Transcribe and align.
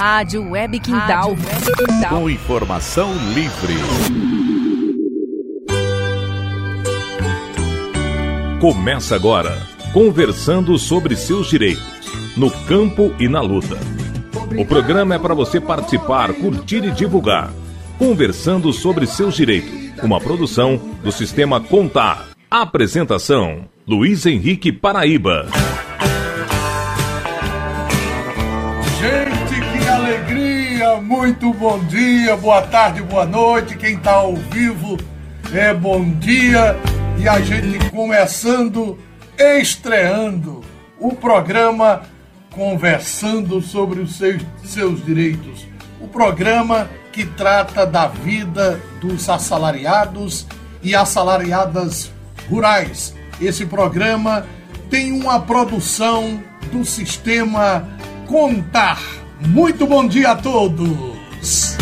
Rádio 0.00 0.50
Web 0.50 0.78
Quintal. 0.78 1.34
Rádio 1.34 1.44
Web 1.44 1.74
Quintal. 1.74 2.10
Com 2.10 2.30
informação 2.30 3.12
livre. 3.34 3.74
Começa 8.60 9.16
agora, 9.16 9.60
conversando 9.92 10.78
sobre 10.78 11.16
seus 11.16 11.48
direitos, 11.48 11.82
no 12.36 12.48
campo 12.48 13.12
e 13.18 13.28
na 13.28 13.40
luta. 13.40 13.76
O 14.56 14.64
programa 14.64 15.16
é 15.16 15.18
para 15.18 15.34
você 15.34 15.60
participar, 15.60 16.32
curtir 16.32 16.84
e 16.84 16.92
divulgar. 16.92 17.52
Conversando 17.98 18.72
sobre 18.72 19.04
seus 19.04 19.34
direitos, 19.34 19.72
uma 20.00 20.20
produção 20.20 20.80
do 21.02 21.10
Sistema 21.10 21.60
Contar. 21.60 22.28
Apresentação: 22.48 23.64
Luiz 23.84 24.24
Henrique 24.26 24.70
Paraíba. 24.70 25.48
Muito 31.02 31.52
bom 31.52 31.78
dia, 31.84 32.36
boa 32.36 32.62
tarde, 32.62 33.02
boa 33.02 33.24
noite. 33.24 33.76
Quem 33.76 33.94
está 33.94 34.14
ao 34.14 34.34
vivo 34.34 34.96
é 35.52 35.72
bom 35.72 36.10
dia. 36.14 36.76
E 37.18 37.28
a 37.28 37.40
gente 37.40 37.90
começando, 37.90 38.98
estreando 39.38 40.62
o 40.98 41.14
programa 41.14 42.02
Conversando 42.50 43.62
sobre 43.62 44.00
os 44.00 44.16
seus, 44.16 44.42
seus 44.64 45.04
direitos. 45.04 45.66
O 46.00 46.08
programa 46.08 46.88
que 47.12 47.24
trata 47.24 47.86
da 47.86 48.08
vida 48.08 48.80
dos 49.00 49.28
assalariados 49.28 50.46
e 50.82 50.96
assalariadas 50.96 52.10
rurais. 52.50 53.14
Esse 53.40 53.64
programa 53.64 54.44
tem 54.90 55.12
uma 55.12 55.40
produção 55.40 56.42
do 56.72 56.84
sistema 56.84 57.86
Contar. 58.26 59.00
Muito 59.40 59.86
bom 59.86 60.06
dia 60.06 60.32
a 60.32 60.36
todos! 60.36 61.76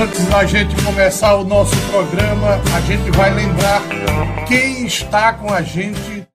Antes 0.00 0.24
da 0.26 0.44
gente 0.44 0.84
começar 0.84 1.34
o 1.36 1.44
nosso 1.44 1.74
programa, 1.90 2.60
a 2.74 2.80
gente 2.82 3.10
vai 3.10 3.32
lembrar 3.32 3.82
quem 4.46 4.86
está 4.86 5.32
com 5.32 5.52
a 5.52 5.62
gente 5.62 6.26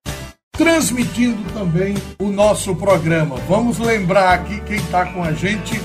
transmitindo 0.51 1.51
também 1.51 1.95
o 2.19 2.29
nosso 2.29 2.75
programa. 2.75 3.35
Vamos 3.47 3.77
lembrar 3.77 4.33
aqui 4.33 4.59
quem 4.61 4.77
está 4.77 5.05
com 5.05 5.23
a 5.23 5.31
gente 5.31 5.79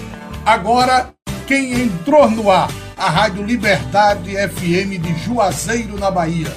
agora, 0.44 1.10
quem 1.46 1.82
entrou 1.82 2.30
no 2.30 2.50
ar, 2.50 2.70
a 2.96 3.10
Rádio 3.10 3.44
Liberdade 3.44 4.30
FM 4.30 5.00
de 5.00 5.14
Juazeiro, 5.24 5.98
na 5.98 6.10
Bahia, 6.10 6.48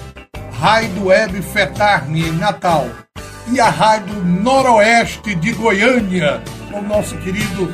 Rádio 0.59 1.07
Web 1.07 1.41
Fetarne, 1.41 2.27
em 2.27 2.31
Natal, 2.31 2.87
e 3.51 3.59
a 3.59 3.69
Rádio 3.69 4.23
Noroeste 4.23 5.35
de 5.35 5.51
Goiânia, 5.53 6.41
com 6.71 6.79
o 6.79 6.81
nosso 6.81 7.17
querido 7.17 7.73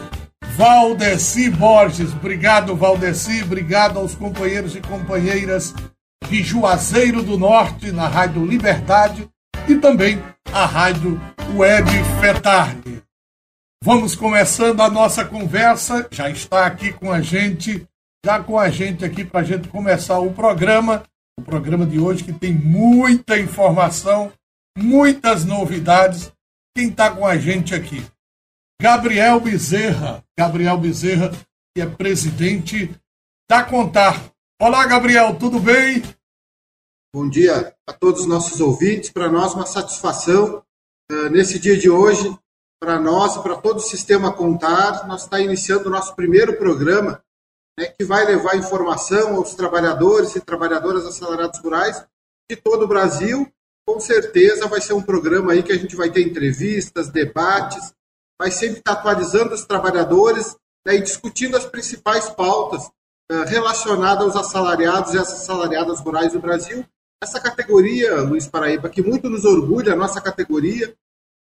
Valdeci 0.55 1.49
Borges. 1.49 2.11
Obrigado, 2.13 2.75
Valdeci. 2.75 3.43
Obrigado 3.43 3.99
aos 3.99 4.15
companheiros 4.15 4.75
e 4.75 4.81
companheiras 4.81 5.73
de 6.27 6.43
Juazeiro 6.43 7.23
do 7.23 7.37
Norte, 7.37 7.91
na 7.91 8.07
Rádio 8.07 8.45
Liberdade, 8.45 9.29
e 9.67 9.75
também 9.75 10.21
a 10.51 10.65
Rádio 10.65 11.19
Web 11.55 11.89
Fetarne. 12.19 13.01
Vamos 13.83 14.15
começando 14.15 14.81
a 14.81 14.89
nossa 14.89 15.23
conversa. 15.23 16.07
Já 16.11 16.29
está 16.29 16.65
aqui 16.65 16.91
com 16.91 17.11
a 17.11 17.21
gente, 17.21 17.87
já 18.25 18.39
com 18.41 18.59
a 18.59 18.69
gente 18.69 19.05
aqui 19.05 19.23
para 19.23 19.41
a 19.41 19.43
gente 19.43 19.67
começar 19.69 20.19
o 20.19 20.31
programa. 20.31 21.03
O 21.39 21.41
programa 21.41 21.85
de 21.85 21.99
hoje 21.99 22.23
que 22.23 22.33
tem 22.33 22.53
muita 22.53 23.39
informação 23.39 24.31
muitas 24.81 25.45
novidades. 25.45 26.31
Quem 26.75 26.89
está 26.89 27.11
com 27.11 27.25
a 27.25 27.37
gente 27.37 27.75
aqui? 27.75 28.05
Gabriel 28.81 29.39
Bezerra. 29.39 30.23
Gabriel 30.37 30.77
Bezerra, 30.77 31.31
que 31.75 31.81
é 31.81 31.85
presidente 31.85 32.95
da 33.49 33.63
Contar. 33.63 34.31
Olá, 34.61 34.85
Gabriel, 34.85 35.37
tudo 35.37 35.59
bem? 35.59 36.01
Bom 37.13 37.27
dia 37.29 37.75
a 37.87 37.93
todos 37.93 38.21
os 38.21 38.27
nossos 38.27 38.61
ouvintes. 38.61 39.09
Para 39.09 39.29
nós, 39.29 39.53
uma 39.53 39.65
satisfação 39.65 40.63
uh, 41.11 41.29
nesse 41.29 41.59
dia 41.59 41.77
de 41.77 41.89
hoje. 41.89 42.35
Para 42.81 42.97
nós 42.97 43.35
e 43.35 43.43
para 43.43 43.57
todo 43.57 43.77
o 43.77 43.81
sistema 43.81 44.31
Contar, 44.31 45.05
nós 45.05 45.23
está 45.23 45.41
iniciando 45.41 45.89
o 45.89 45.91
nosso 45.91 46.15
primeiro 46.15 46.57
programa, 46.57 47.21
né, 47.77 47.87
que 47.87 48.05
vai 48.05 48.25
levar 48.25 48.55
informação 48.55 49.35
aos 49.35 49.53
trabalhadores 49.53 50.33
e 50.37 50.39
trabalhadoras 50.39 51.05
assalariados 51.05 51.59
rurais 51.59 52.05
de 52.49 52.55
todo 52.55 52.85
o 52.85 52.87
Brasil 52.87 53.51
com 53.89 53.99
certeza 53.99 54.67
vai 54.67 54.79
ser 54.79 54.93
um 54.93 55.01
programa 55.01 55.51
aí 55.51 55.63
que 55.63 55.71
a 55.71 55.77
gente 55.77 55.95
vai 55.95 56.11
ter 56.11 56.21
entrevistas, 56.21 57.09
debates, 57.09 57.91
vai 58.39 58.51
sempre 58.51 58.77
estar 58.77 58.91
atualizando 58.91 59.55
os 59.55 59.65
trabalhadores 59.65 60.55
né, 60.85 60.97
e 60.97 61.01
discutindo 61.01 61.57
as 61.57 61.65
principais 61.65 62.29
pautas 62.29 62.85
uh, 62.85 63.43
relacionadas 63.47 64.35
aos 64.35 64.45
assalariados 64.45 65.15
e 65.15 65.17
às 65.17 65.33
assalariadas 65.33 66.01
rurais 66.01 66.33
do 66.33 66.39
Brasil. 66.39 66.85
Essa 67.19 67.39
categoria, 67.39 68.21
Luiz 68.21 68.47
Paraíba, 68.47 68.89
que 68.89 69.01
muito 69.01 69.27
nos 69.27 69.43
orgulha, 69.43 69.93
a 69.93 69.95
nossa 69.95 70.21
categoria, 70.21 70.93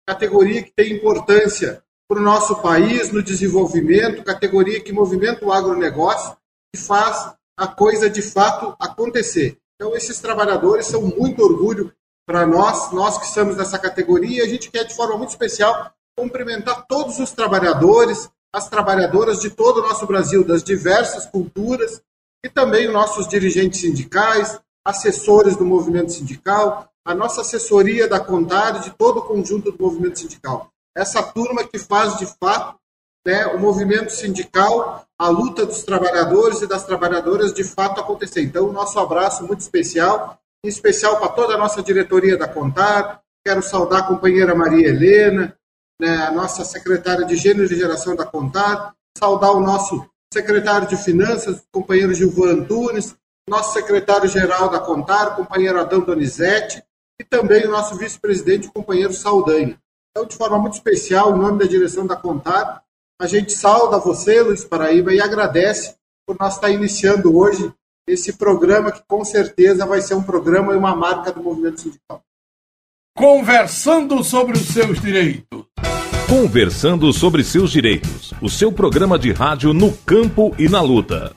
categoria 0.07 0.63
que 0.63 0.71
tem 0.71 0.93
importância 0.93 1.83
para 2.07 2.17
o 2.17 2.23
nosso 2.23 2.61
país 2.61 3.11
no 3.11 3.21
desenvolvimento, 3.21 4.23
categoria 4.23 4.79
que 4.79 4.93
movimenta 4.93 5.45
o 5.45 5.51
agronegócio 5.51 6.37
e 6.73 6.77
faz 6.77 7.33
a 7.57 7.67
coisa 7.67 8.09
de 8.09 8.21
fato 8.21 8.73
acontecer. 8.79 9.57
Então, 9.75 9.93
esses 9.97 10.19
trabalhadores 10.21 10.87
são 10.87 11.01
muito 11.01 11.43
orgulho 11.43 11.93
para 12.27 12.45
nós, 12.45 12.91
nós 12.91 13.17
que 13.17 13.25
estamos 13.25 13.55
nessa 13.55 13.79
categoria, 13.79 14.43
a 14.43 14.47
gente 14.47 14.69
quer 14.69 14.83
de 14.83 14.93
forma 14.93 15.17
muito 15.17 15.29
especial 15.29 15.93
cumprimentar 16.15 16.85
todos 16.85 17.19
os 17.19 17.31
trabalhadores, 17.31 18.29
as 18.53 18.67
trabalhadoras 18.67 19.39
de 19.39 19.49
todo 19.49 19.77
o 19.77 19.81
nosso 19.81 20.05
Brasil, 20.05 20.45
das 20.45 20.61
diversas 20.61 21.25
culturas, 21.25 22.01
e 22.43 22.49
também 22.49 22.91
nossos 22.91 23.27
dirigentes 23.29 23.79
sindicais, 23.79 24.59
assessores 24.85 25.55
do 25.55 25.63
movimento 25.63 26.11
sindical, 26.11 26.89
a 27.05 27.15
nossa 27.15 27.41
assessoria 27.41 28.09
da 28.09 28.19
Contade, 28.19 28.83
de 28.83 28.91
todo 28.91 29.19
o 29.19 29.21
conjunto 29.23 29.71
do 29.71 29.81
movimento 29.81 30.19
sindical. 30.19 30.69
Essa 30.95 31.23
turma 31.23 31.63
que 31.63 31.79
faz, 31.79 32.17
de 32.17 32.25
fato, 32.25 32.77
né, 33.25 33.45
o 33.47 33.59
movimento 33.59 34.09
sindical, 34.09 35.05
a 35.17 35.29
luta 35.29 35.65
dos 35.65 35.83
trabalhadores 35.83 36.61
e 36.61 36.67
das 36.67 36.83
trabalhadoras, 36.83 37.53
de 37.53 37.63
fato, 37.63 38.01
acontecer. 38.01 38.41
Então, 38.41 38.71
nosso 38.73 38.99
abraço 38.99 39.45
muito 39.45 39.61
especial 39.61 40.37
em 40.63 40.69
especial 40.69 41.19
para 41.19 41.29
toda 41.29 41.55
a 41.55 41.57
nossa 41.57 41.81
diretoria 41.81 42.37
da 42.37 42.47
Contar. 42.47 43.21
Quero 43.45 43.61
saudar 43.61 43.99
a 43.99 44.07
companheira 44.07 44.55
Maria 44.55 44.87
Helena, 44.87 45.57
né, 45.99 46.15
a 46.25 46.31
nossa 46.31 46.65
secretária 46.65 47.25
de 47.25 47.35
Gênero 47.35 47.71
e 47.71 47.77
Geração 47.77 48.15
da 48.15 48.25
Contar, 48.25 48.93
saudar 49.17 49.51
o 49.51 49.59
nosso 49.59 50.07
secretário 50.33 50.87
de 50.87 50.97
Finanças, 50.97 51.63
companheiro 51.71 52.13
Gilvan 52.13 52.61
Antunes, 52.61 53.15
nosso 53.49 53.73
secretário-geral 53.73 54.69
da 54.69 54.79
Contar, 54.79 55.35
companheiro 55.35 55.79
Adão 55.79 56.01
Donizete, 56.01 56.83
e 57.19 57.23
também 57.23 57.65
o 57.65 57.71
nosso 57.71 57.95
vice-presidente, 57.95 58.69
companheiro 58.69 59.13
Saldanha. 59.13 59.79
Então, 60.11 60.27
de 60.27 60.35
forma 60.35 60.59
muito 60.59 60.73
especial, 60.73 61.35
em 61.35 61.39
nome 61.39 61.59
da 61.59 61.65
direção 61.65 62.05
da 62.05 62.15
Contar, 62.15 62.83
a 63.19 63.25
gente 63.25 63.53
sauda 63.53 63.97
você, 63.97 64.41
Luiz 64.41 64.63
Paraíba, 64.63 65.13
e 65.13 65.21
agradece 65.21 65.95
por 66.27 66.37
nós 66.39 66.55
estar 66.55 66.69
iniciando 66.69 67.35
hoje 67.35 67.73
esse 68.07 68.33
programa 68.33 68.91
que 68.91 69.01
com 69.05 69.25
certeza 69.25 69.85
vai 69.85 69.99
ser 69.99 70.15
um 70.15 70.23
programa 70.23 70.73
e 70.73 70.77
uma 70.77 70.95
marca 70.95 71.31
do 71.31 71.43
movimento 71.43 71.81
sindical. 71.81 72.21
Conversando 73.15 74.23
sobre 74.23 74.53
os 74.53 74.67
seus 74.67 75.01
direitos. 75.01 75.65
Conversando 76.29 77.11
sobre 77.11 77.43
seus 77.43 77.71
direitos. 77.71 78.33
O 78.41 78.49
seu 78.49 78.71
programa 78.71 79.19
de 79.19 79.31
rádio 79.33 79.73
no 79.73 79.91
campo 79.91 80.55
e 80.57 80.69
na 80.69 80.81
luta. 80.81 81.33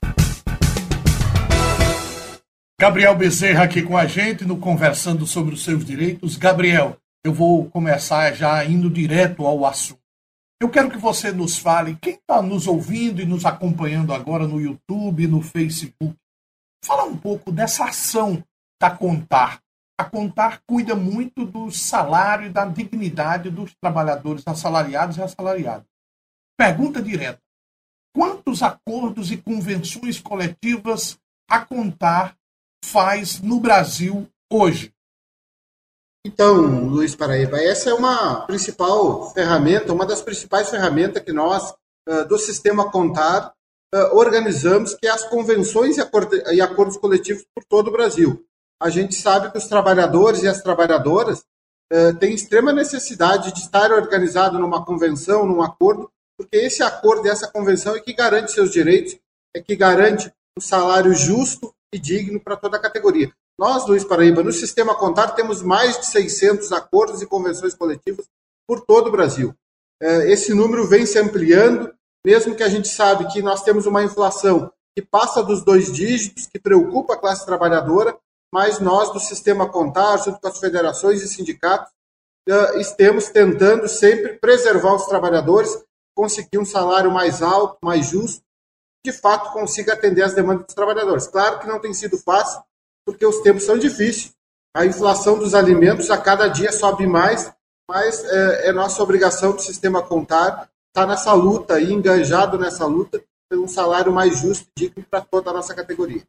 Gabriel 2.81 3.17
Bezerra 3.17 3.65
aqui 3.65 3.83
com 3.83 3.97
a 3.97 4.07
gente 4.07 4.45
no 4.45 4.57
Conversando 4.57 5.27
sobre 5.27 5.55
os 5.55 5.65
seus 5.65 5.85
direitos. 5.85 6.37
Gabriel, 6.37 6.97
eu 7.25 7.33
vou 7.33 7.69
começar 7.69 8.33
já 8.33 8.65
indo 8.65 8.89
direto 8.89 9.45
ao 9.45 9.67
assunto. 9.67 10.01
Eu 10.63 10.69
quero 10.69 10.91
que 10.91 10.99
você 10.99 11.33
nos 11.33 11.59
fale, 11.59 11.97
quem 12.01 12.15
está 12.15 12.43
nos 12.43 12.67
ouvindo 12.67 13.23
e 13.23 13.27
nos 13.27 13.47
acompanhando 13.47 14.13
agora 14.13 14.47
no 14.47 14.61
YouTube, 14.61 15.27
no 15.27 15.41
Facebook, 15.41 16.15
Fala 16.85 17.05
um 17.05 17.17
pouco 17.17 17.53
dessa 17.53 17.85
ação 17.85 18.43
da 18.81 18.91
Contar. 18.91 19.61
A 19.99 20.05
Contar 20.05 20.63
cuida 20.67 20.95
muito 20.95 21.45
do 21.45 21.71
salário 21.71 22.47
e 22.47 22.51
da 22.51 22.65
dignidade 22.65 23.51
dos 23.51 23.75
trabalhadores 23.75 24.43
assalariados 24.47 25.19
e 25.19 25.23
assalariados. 25.23 25.87
Pergunta 26.59 27.03
direta: 27.03 27.41
quantos 28.15 28.63
acordos 28.63 29.31
e 29.31 29.37
convenções 29.37 30.19
coletivas 30.19 31.19
a 31.49 31.65
Contar 31.65 32.35
faz 32.83 33.41
no 33.41 33.61
Brasil 33.61 34.27
hoje? 34.51 34.95
Então, 36.27 36.87
Luiz 36.87 37.15
Paraíba, 37.15 37.59
essa 37.59 37.91
é 37.91 37.95
uma 37.95 38.47
principal 38.47 39.31
ferramenta, 39.33 39.93
uma 39.93 40.07
das 40.07 40.21
principais 40.21 40.69
ferramentas 40.69 41.23
que 41.23 41.33
nós, 41.33 41.75
do 42.29 42.39
sistema 42.39 42.91
Contar, 42.91 43.55
organizamos, 44.13 44.95
que 44.95 45.07
é 45.07 45.11
as 45.11 45.25
convenções 45.25 45.97
e, 45.97 46.01
acord 46.01 46.33
acordos 46.63 46.97
coletivos 46.97 47.45
por 47.55 47.65
todo 47.65 47.89
o 47.89 47.93
Brasil. 47.93 48.45
A 48.81 48.89
gente 48.89 49.15
sabe 49.15 49.51
que 49.51 49.59
os 49.59 49.67
trabalhadores 49.67 50.43
e 50.43 50.49
as 50.49 50.63
trabalhadoras 50.63 51.45
uh, 51.93 52.15
tem 52.19 52.33
extrema 52.33 52.73
necessidade 52.73 53.53
de 53.53 53.61
estar 53.61 53.93
organizado 53.93 54.59
numa 54.59 54.85
convenção, 54.85 55.45
num 55.45 55.61
acordo, 55.61 56.11
porque 56.39 56.57
esse 56.57 56.83
acordo 56.83 57.27
e 57.27 57.31
essa 57.31 57.47
convenção 57.47 57.95
é 57.95 58.01
que 58.01 58.15
garante 58.15 58.53
seus 58.53 58.71
direitos, 58.71 59.19
é 59.55 59.61
que 59.61 59.77
garante 59.77 60.33
um 60.57 60.61
salário 60.61 61.13
justo 61.15 61.75
e 61.93 61.99
digno 61.99 62.41
para 62.41 62.57
toda 62.57 62.79
a 62.79 62.81
categoria. 62.81 63.31
Nós, 63.59 63.87
Luiz 63.87 64.05
Paraíba, 64.05 64.43
no 64.43 64.53
sistema 64.53 64.95
contábil, 64.95 65.35
temos 65.35 65.61
mais 65.63 65.99
de 65.99 66.07
600 66.07 66.73
acordos 66.73 67.21
e 67.21 67.27
convenções 67.27 67.75
coletivas 67.75 68.25
por 68.67 68.81
todo 68.81 69.09
o 69.09 69.13
Brasil. 69.13 69.55
É, 70.01 70.33
esse 70.33 70.55
número 70.55 70.87
vem 70.87 71.05
se 71.05 71.19
ampliando, 71.19 71.93
mesmo 72.25 72.55
que 72.55 72.63
a 72.63 72.69
gente 72.69 72.89
sabe 72.89 73.27
que 73.29 73.43
nós 73.43 73.63
temos 73.63 73.87
uma 73.87 74.03
inflação 74.03 74.73
que 74.95 75.03
passa 75.03 75.43
dos 75.43 75.65
dois 75.65 75.93
dígitos, 75.93 76.47
que 76.47 76.59
preocupa 76.59 77.15
a 77.15 77.17
classe 77.17 77.47
trabalhadora, 77.47 78.17
mas 78.53 78.81
nós, 78.81 79.13
do 79.13 79.21
sistema 79.21 79.69
contábil, 79.69 80.25
junto 80.25 80.41
com 80.41 80.49
as 80.49 80.59
federações 80.59 81.23
e 81.23 81.29
sindicatos, 81.29 81.91
estamos 82.77 83.29
tentando 83.29 83.89
sempre 83.89 84.35
preservar 84.35 84.95
os 84.95 85.07
trabalhadores, 85.07 85.71
conseguir 86.15 86.59
um 86.59 86.65
salário 86.65 87.11
mais 87.11 87.43
alto, 87.43 87.79
mais 87.83 88.07
justo, 88.07 88.43
de 89.05 89.13
fato 89.13 89.53
consiga 89.53 89.95
atender 89.95 90.23
as 90.23 90.35
demandas 90.35 90.67
dos 90.67 90.75
trabalhadores. 90.75 91.27
Claro 91.29 91.61
que 91.61 91.67
não 91.67 91.81
tem 91.81 91.95
sido 91.95 92.19
fácil, 92.19 92.61
porque 93.07 93.25
os 93.25 93.41
tempos 93.41 93.65
são 93.65 93.79
difíceis. 93.79 94.35
A 94.75 94.85
inflação 94.85 95.39
dos 95.39 95.55
alimentos 95.55 96.11
a 96.11 96.19
cada 96.19 96.49
dia 96.49 96.71
sobe 96.71 97.07
mais, 97.07 97.53
mas 97.89 98.25
é, 98.25 98.69
é 98.69 98.73
nossa 98.73 99.03
obrigação 99.03 99.53
do 99.53 99.63
sistema 99.63 100.03
contábil 100.03 100.69
estar 100.91 101.07
nessa 101.07 101.33
luta 101.33 101.81
e 101.81 101.93
engajado 101.93 102.59
nessa 102.59 102.85
luta 102.85 103.23
pelo 103.49 103.65
um 103.65 103.69
salário 103.69 104.13
mais 104.13 104.39
justo 104.39 104.67
e 104.77 104.81
digno 104.81 105.05
para 105.11 105.21
toda 105.21 105.51
a 105.51 105.55
nossa 105.55 105.75
categoria. 105.75 106.23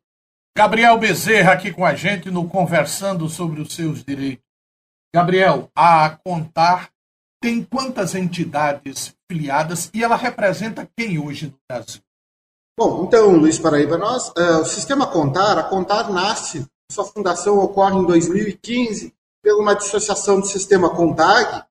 Gabriel 0.57 0.97
Bezerra 0.97 1.53
aqui 1.53 1.71
com 1.71 1.85
a 1.85 1.95
gente 1.95 2.29
no 2.29 2.47
Conversando 2.47 3.29
sobre 3.29 3.61
os 3.61 3.73
seus 3.73 4.03
direitos. 4.03 4.43
Gabriel, 5.13 5.69
a 5.75 6.09
Contar 6.23 6.89
tem 7.41 7.63
quantas 7.63 8.15
entidades 8.15 9.15
filiadas 9.29 9.89
e 9.93 10.03
ela 10.03 10.15
representa 10.15 10.87
quem 10.95 11.17
hoje 11.17 11.47
no 11.47 11.57
Brasil? 11.67 12.01
Bom, 12.77 13.05
então, 13.05 13.35
Luiz 13.35 13.59
Paraíba, 13.59 13.97
nós, 13.97 14.29
uh, 14.29 14.61
o 14.61 14.65
sistema 14.65 15.07
Contar, 15.07 15.57
a 15.57 15.63
Contar 15.63 16.09
nasce, 16.09 16.65
sua 16.91 17.05
fundação 17.05 17.57
ocorre 17.57 17.97
em 17.97 18.05
2015 18.05 19.13
por 19.43 19.59
uma 19.59 19.75
dissociação 19.75 20.39
do 20.39 20.45
sistema 20.45 20.89
Contag, 20.89 21.63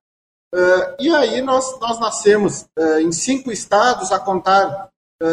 uh, 0.55 0.97
e 0.99 1.15
aí 1.15 1.43
nós, 1.43 1.79
nós 1.81 1.99
nascemos 1.99 2.67
uh, 2.79 3.01
em 3.01 3.13
cinco 3.13 3.51
estados, 3.51 4.13
a 4.13 4.19
Contar 4.19 4.89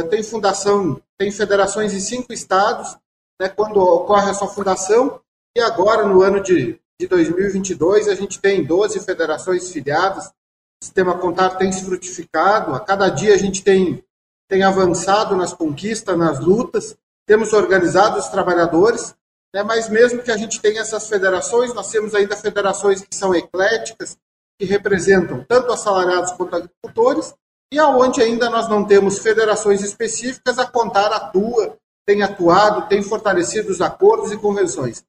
tem 0.09 0.21
fundação, 0.21 1.01
tem 1.17 1.31
federações 1.31 1.93
em 1.93 2.01
cinco 2.01 2.33
estados, 2.33 2.97
né, 3.39 3.47
quando 3.47 3.77
ocorre 3.77 4.29
a 4.29 4.33
sua 4.33 4.49
fundação, 4.49 5.21
e 5.55 5.61
agora, 5.61 6.05
no 6.05 6.21
ano 6.21 6.43
de, 6.43 6.77
de 6.99 7.07
2022, 7.07 8.09
a 8.09 8.13
gente 8.13 8.37
tem 8.37 8.65
12 8.65 8.99
federações 8.99 9.71
filiadas, 9.71 10.27
o 10.27 10.83
sistema 10.83 11.17
Contar 11.17 11.51
tem 11.51 11.71
se 11.71 11.85
frutificado, 11.85 12.75
a 12.75 12.81
cada 12.81 13.07
dia 13.07 13.33
a 13.33 13.37
gente 13.37 13.63
tem 13.63 14.03
tem 14.49 14.63
avançado 14.63 15.35
nas 15.35 15.53
conquistas, 15.53 16.17
nas 16.17 16.39
lutas, 16.39 16.95
temos 17.25 17.51
organizado 17.51 18.17
os 18.17 18.27
trabalhadores, 18.27 19.13
né, 19.53 19.61
mas 19.61 19.89
mesmo 19.89 20.23
que 20.23 20.31
a 20.31 20.37
gente 20.37 20.61
tenha 20.61 20.81
essas 20.81 21.07
federações, 21.09 21.73
nós 21.73 21.91
temos 21.91 22.15
ainda 22.15 22.35
federações 22.35 23.01
que 23.01 23.15
são 23.15 23.35
ecléticas, 23.35 24.17
que 24.59 24.65
representam 24.65 25.45
tanto 25.47 25.71
assalariados 25.71 26.31
quanto 26.31 26.55
agricultores, 26.55 27.33
e 27.71 27.77
aonde 27.77 28.21
ainda 28.21 28.49
nós 28.49 28.67
não 28.69 28.85
temos 28.85 29.19
federações 29.19 29.81
específicas, 29.81 30.57
a 30.57 30.65
Contar 30.65 31.11
atua, 31.11 31.77
tem 32.05 32.23
atuado, 32.23 32.87
tem 32.87 33.03
fortalecido 33.03 33.69
os 33.71 33.81
acordos 33.81 34.31
e 34.31 34.37
convenções. 34.37 35.03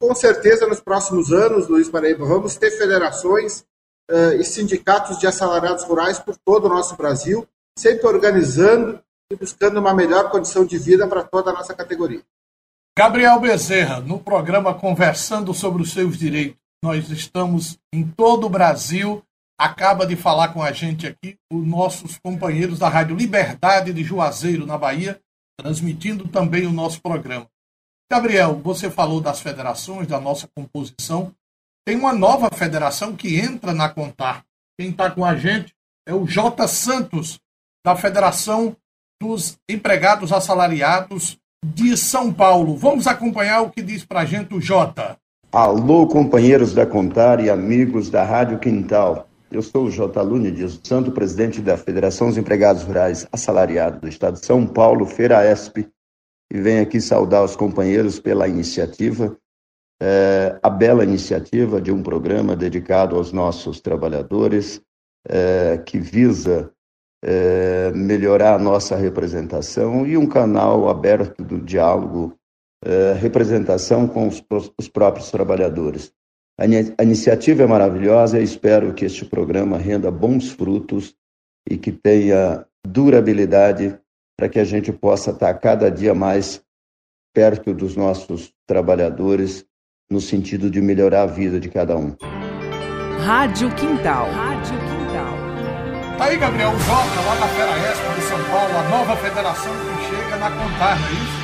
Com 0.00 0.14
certeza, 0.14 0.66
nos 0.66 0.80
próximos 0.80 1.32
anos, 1.32 1.68
Luiz 1.68 1.88
Paraíba, 1.88 2.26
vamos 2.26 2.56
ter 2.56 2.70
federações 2.72 3.64
uh, 4.10 4.34
e 4.38 4.44
sindicatos 4.44 5.18
de 5.18 5.26
assalariados 5.26 5.84
rurais 5.84 6.18
por 6.18 6.36
todo 6.36 6.66
o 6.66 6.68
nosso 6.68 6.96
Brasil, 6.96 7.46
sempre 7.78 8.06
organizando 8.06 9.00
e 9.32 9.36
buscando 9.36 9.80
uma 9.80 9.94
melhor 9.94 10.30
condição 10.30 10.66
de 10.66 10.76
vida 10.76 11.08
para 11.08 11.22
toda 11.24 11.50
a 11.50 11.54
nossa 11.54 11.72
categoria. 11.72 12.20
Gabriel 12.98 13.40
Bezerra, 13.40 14.00
no 14.00 14.18
programa 14.18 14.74
Conversando 14.74 15.54
sobre 15.54 15.82
os 15.82 15.92
Seus 15.92 16.18
Direitos, 16.18 16.60
nós 16.82 17.08
estamos 17.10 17.78
em 17.92 18.06
todo 18.06 18.46
o 18.46 18.50
Brasil. 18.50 19.22
Acaba 19.58 20.04
de 20.04 20.16
falar 20.16 20.48
com 20.48 20.62
a 20.62 20.72
gente 20.72 21.06
aqui 21.06 21.38
os 21.52 21.64
nossos 21.64 22.18
companheiros 22.18 22.78
da 22.78 22.88
Rádio 22.88 23.14
Liberdade 23.14 23.92
de 23.92 24.02
Juazeiro, 24.02 24.66
na 24.66 24.76
Bahia, 24.76 25.20
transmitindo 25.58 26.26
também 26.26 26.66
o 26.66 26.72
nosso 26.72 27.00
programa. 27.00 27.46
Gabriel, 28.10 28.60
você 28.60 28.90
falou 28.90 29.20
das 29.20 29.40
federações, 29.40 30.08
da 30.08 30.20
nossa 30.20 30.48
composição. 30.54 31.32
Tem 31.86 31.96
uma 31.96 32.12
nova 32.12 32.50
federação 32.52 33.14
que 33.14 33.38
entra 33.38 33.72
na 33.72 33.88
Contar. 33.88 34.44
Quem 34.78 34.90
está 34.90 35.10
com 35.10 35.24
a 35.24 35.36
gente 35.36 35.74
é 36.06 36.12
o 36.12 36.26
J. 36.26 36.66
Santos, 36.66 37.40
da 37.84 37.96
Federação 37.96 38.76
dos 39.20 39.58
Empregados 39.68 40.32
Assalariados 40.32 41.38
de 41.64 41.96
São 41.96 42.32
Paulo. 42.32 42.76
Vamos 42.76 43.06
acompanhar 43.06 43.62
o 43.62 43.70
que 43.70 43.82
diz 43.82 44.04
para 44.04 44.20
a 44.20 44.24
gente 44.24 44.54
o 44.54 44.60
Jota. 44.60 45.18
Alô, 45.54 46.06
companheiros 46.06 46.72
da 46.72 46.86
Contar 46.86 47.38
e 47.38 47.50
amigos 47.50 48.08
da 48.08 48.24
Rádio 48.24 48.58
Quintal. 48.58 49.28
Eu 49.50 49.60
sou 49.60 49.84
o 49.84 49.90
J. 49.90 50.22
Lune 50.22 50.50
Dias 50.50 50.80
Santo, 50.82 51.12
presidente 51.12 51.60
da 51.60 51.76
Federação 51.76 52.28
dos 52.28 52.38
Empregados 52.38 52.84
Rurais 52.84 53.28
Assalariados 53.30 54.00
do 54.00 54.08
Estado 54.08 54.40
de 54.40 54.46
São 54.46 54.66
Paulo, 54.66 55.04
FERAESP, 55.04 55.86
e 56.50 56.58
venho 56.58 56.82
aqui 56.82 57.02
saudar 57.02 57.44
os 57.44 57.54
companheiros 57.54 58.18
pela 58.18 58.48
iniciativa, 58.48 59.36
é, 60.02 60.58
a 60.62 60.70
bela 60.70 61.04
iniciativa 61.04 61.82
de 61.82 61.92
um 61.92 62.02
programa 62.02 62.56
dedicado 62.56 63.14
aos 63.16 63.30
nossos 63.30 63.78
trabalhadores, 63.78 64.80
é, 65.28 65.76
que 65.84 65.98
visa 65.98 66.72
é, 67.22 67.92
melhorar 67.94 68.54
a 68.54 68.58
nossa 68.58 68.96
representação 68.96 70.06
e 70.06 70.16
um 70.16 70.26
canal 70.26 70.88
aberto 70.88 71.44
do 71.44 71.60
diálogo, 71.60 72.38
é, 72.84 73.12
representação 73.14 74.08
com 74.08 74.26
os, 74.26 74.42
os, 74.78 74.88
próprios 74.88 75.30
trabalhadores. 75.30 76.12
A, 76.58 76.64
a 76.98 77.02
iniciativa 77.04 77.62
é 77.62 77.66
maravilhosa 77.66 78.40
e 78.40 78.42
espero 78.42 78.92
que 78.92 79.04
este 79.04 79.24
programa 79.24 79.78
renda 79.78 80.10
bons 80.10 80.50
frutos 80.50 81.14
e 81.68 81.76
que 81.76 81.92
tenha 81.92 82.66
durabilidade 82.86 83.96
para 84.36 84.48
que 84.48 84.58
a 84.58 84.64
gente 84.64 84.92
possa 84.92 85.30
estar 85.30 85.54
cada 85.54 85.90
dia 85.90 86.14
mais 86.14 86.62
perto 87.32 87.72
dos 87.72 87.96
nossos 87.96 88.52
trabalhadores 88.66 89.64
no 90.10 90.20
sentido 90.20 90.68
de 90.68 90.80
melhorar 90.80 91.22
a 91.22 91.26
vida 91.26 91.58
de 91.58 91.68
cada 91.68 91.96
um. 91.96 92.14
Rádio 93.24 93.72
Quintal. 93.76 94.28
Rádio 94.30 94.74
Quintal. 94.78 96.18
Tá 96.18 96.24
aí, 96.24 96.36
Gabriel, 96.36 96.70
o 96.70 96.78
Jota, 96.78 97.20
lá 97.26 97.34
da 97.40 97.48
Fera 97.48 97.78
Expo 97.78 98.14
de 98.14 98.20
São 98.22 98.44
Paulo, 98.50 98.76
a 98.76 98.88
nova 98.90 99.16
federação 99.16 99.72
que 99.72 100.16
chega 100.16 100.36
na 100.36 100.50
Contar, 100.50 101.00
não 101.00 101.06
é 101.06 101.12
isso? 101.12 101.41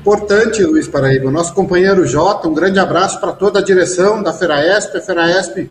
Importante, 0.00 0.64
Luiz 0.64 0.88
Paraíba. 0.88 1.30
Nosso 1.30 1.52
companheiro 1.52 2.06
Jota, 2.06 2.48
um 2.48 2.54
grande 2.54 2.78
abraço 2.78 3.20
para 3.20 3.34
toda 3.34 3.58
a 3.58 3.62
direção 3.62 4.22
da 4.22 4.32
FERAESP, 4.32 4.96
a 4.96 5.00
FERAESP 5.02 5.70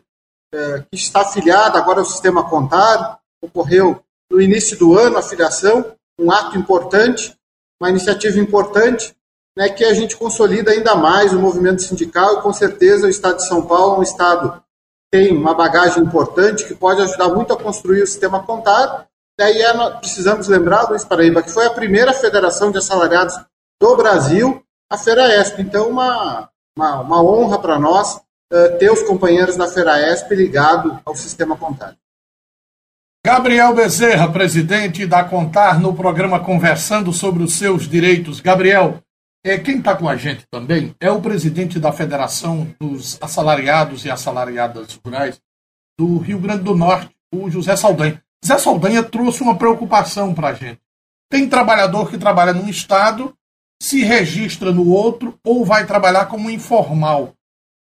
é, 0.54 0.84
que 0.92 0.96
está 0.96 1.22
afiliada 1.22 1.80
agora 1.80 2.02
ao 2.02 2.06
sistema 2.06 2.48
Contar, 2.48 3.18
ocorreu 3.42 4.00
no 4.32 4.40
início 4.40 4.78
do 4.78 4.96
ano 4.96 5.18
a 5.18 5.24
filiação, 5.24 5.84
um 6.20 6.32
ato 6.32 6.56
importante, 6.60 7.36
uma 7.82 7.90
iniciativa 7.90 8.40
importante, 8.40 9.16
né, 9.58 9.68
que 9.68 9.84
a 9.84 9.96
gente 9.96 10.16
consolida 10.16 10.70
ainda 10.70 10.94
mais 10.94 11.34
o 11.34 11.40
movimento 11.40 11.82
sindical 11.82 12.38
e 12.38 12.42
com 12.44 12.54
certeza 12.54 13.08
o 13.08 13.10
Estado 13.10 13.38
de 13.38 13.48
São 13.48 13.64
Paulo 13.66 13.96
é 13.96 14.00
um 14.00 14.04
Estado 14.04 14.62
tem 15.12 15.36
uma 15.36 15.56
bagagem 15.56 16.04
importante 16.04 16.66
que 16.66 16.76
pode 16.76 17.02
ajudar 17.02 17.30
muito 17.30 17.52
a 17.52 17.58
construir 17.58 18.04
o 18.04 18.08
sistema 18.08 18.44
contábil. 18.44 19.08
Daí 19.40 19.60
é, 19.60 19.90
precisamos 19.98 20.48
lembrar, 20.48 20.88
Luiz 20.88 21.04
Paraíba, 21.04 21.42
que 21.42 21.50
foi 21.50 21.66
a 21.66 21.72
primeira 21.72 22.14
federação 22.14 22.70
de 22.70 22.78
assalariados 22.78 23.34
do 23.80 23.96
Brasil, 23.96 24.64
a 24.90 24.98
FERAESP. 24.98 25.62
Então, 25.62 25.90
uma, 25.90 26.50
uma, 26.78 27.02
uma 27.02 27.24
honra 27.24 27.60
para 27.60 27.80
nós 27.80 28.16
uh, 28.16 28.78
ter 28.78 28.92
os 28.92 29.04
companheiros 29.04 29.56
da 29.56 29.68
FERAESP 29.68 30.36
ligado 30.36 31.00
ao 31.06 31.16
sistema 31.16 31.56
contábil. 31.56 31.98
Gabriel 33.26 33.76
Bezerra, 33.76 34.32
presidente 34.32 35.06
da 35.06 35.24
Contar, 35.24 35.80
no 35.80 35.94
programa 35.94 36.40
Conversando 36.40 37.12
sobre 37.12 37.44
os 37.44 37.54
seus 37.54 37.88
direitos. 37.88 38.40
Gabriel, 38.40 39.04
é, 39.46 39.58
quem 39.58 39.80
está 39.80 39.96
com 39.96 40.08
a 40.08 40.16
gente 40.16 40.46
também 40.50 40.96
é 41.00 41.12
o 41.12 41.22
presidente 41.22 41.80
da 41.80 41.92
Federação 41.92 42.74
dos 42.80 43.18
Assalariados 43.22 44.06
e 44.06 44.10
Assalariadas 44.10 45.00
Rurais 45.06 45.40
do 45.98 46.18
Rio 46.18 46.40
Grande 46.40 46.64
do 46.64 46.76
Norte, 46.76 47.14
o 47.34 47.50
José 47.50 47.76
Saldanha. 47.76 48.24
José 48.44 48.58
Saldanha 48.58 49.04
trouxe 49.04 49.44
uma 49.44 49.58
preocupação 49.58 50.34
para 50.34 50.50
a 50.50 50.54
gente. 50.54 50.80
Tem 51.30 51.48
trabalhador 51.48 52.10
que 52.10 52.18
trabalha 52.18 52.54
num 52.54 52.70
estado, 52.70 53.34
se 53.82 54.04
registra 54.04 54.72
no 54.72 54.90
outro 54.90 55.36
ou 55.44 55.66
vai 55.66 55.86
trabalhar 55.86 56.26
como 56.26 56.50
informal. 56.50 57.34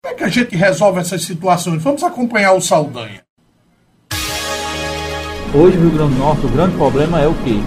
Como 0.02 0.14
é 0.14 0.18
que 0.18 0.24
a 0.24 0.28
gente 0.28 0.54
resolve 0.54 1.00
essas 1.00 1.22
situações? 1.22 1.82
Vamos 1.82 2.02
acompanhar 2.02 2.52
o 2.52 2.60
Saldanha. 2.60 3.24
Hoje, 5.54 5.78
Rio 5.78 5.90
Grande 5.90 6.14
do 6.14 6.18
Norte, 6.18 6.46
o 6.46 6.50
grande 6.50 6.76
problema 6.76 7.20
é 7.20 7.26
o 7.26 7.34
quê? 7.42 7.60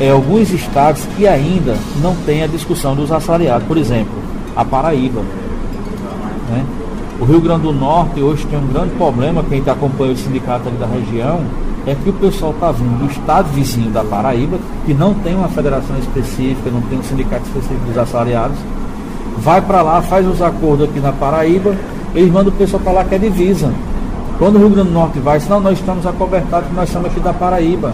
é, 0.00 0.10
alguns 0.10 0.50
estados 0.50 1.04
que 1.16 1.26
ainda 1.26 1.76
não 2.00 2.14
têm 2.24 2.42
a 2.42 2.46
discussão 2.46 2.94
dos 2.94 3.10
assalariados. 3.10 3.66
Por 3.66 3.76
exemplo, 3.76 4.14
a 4.54 4.64
Paraíba. 4.64 5.20
Né? 6.50 6.64
O 7.20 7.24
Rio 7.24 7.40
Grande 7.40 7.62
do 7.62 7.72
Norte 7.72 8.20
hoje 8.20 8.46
tem 8.46 8.58
um 8.58 8.66
grande 8.68 8.94
problema, 8.94 9.42
quem 9.42 9.58
está 9.58 9.72
acompanhando 9.72 10.16
o 10.16 10.18
sindicato 10.18 10.68
ali 10.68 10.76
da 10.76 10.86
região, 10.86 11.44
é 11.90 11.94
que 11.94 12.10
o 12.10 12.12
pessoal 12.12 12.52
está 12.52 12.72
vindo 12.72 12.98
do 12.98 13.10
estado 13.10 13.48
vizinho 13.50 13.90
da 13.90 14.04
Paraíba, 14.04 14.58
que 14.84 14.94
não 14.94 15.14
tem 15.14 15.34
uma 15.34 15.48
federação 15.48 15.98
específica, 15.98 16.70
não 16.70 16.82
tem 16.82 16.98
um 16.98 17.02
sindicato 17.02 17.46
específico 17.46 17.84
dos 17.86 17.98
assalariados, 17.98 18.58
vai 19.38 19.60
para 19.60 19.82
lá, 19.82 20.02
faz 20.02 20.26
os 20.26 20.42
acordos 20.42 20.88
aqui 20.88 21.00
na 21.00 21.12
Paraíba, 21.12 21.76
eles 22.14 22.30
mandam 22.30 22.52
o 22.52 22.56
pessoal 22.56 22.82
para 22.82 22.92
lá 22.92 23.04
que 23.04 23.14
é 23.14 23.18
divisa. 23.18 23.72
Quando 24.38 24.56
o 24.56 24.58
Rio 24.58 24.70
Grande 24.70 24.88
do 24.88 24.94
Norte 24.94 25.18
vai, 25.18 25.40
senão 25.40 25.60
nós 25.60 25.78
estamos 25.78 26.06
acobertados, 26.06 26.70
nós 26.72 26.88
somos 26.90 27.10
aqui 27.10 27.20
da 27.20 27.32
Paraíba. 27.32 27.92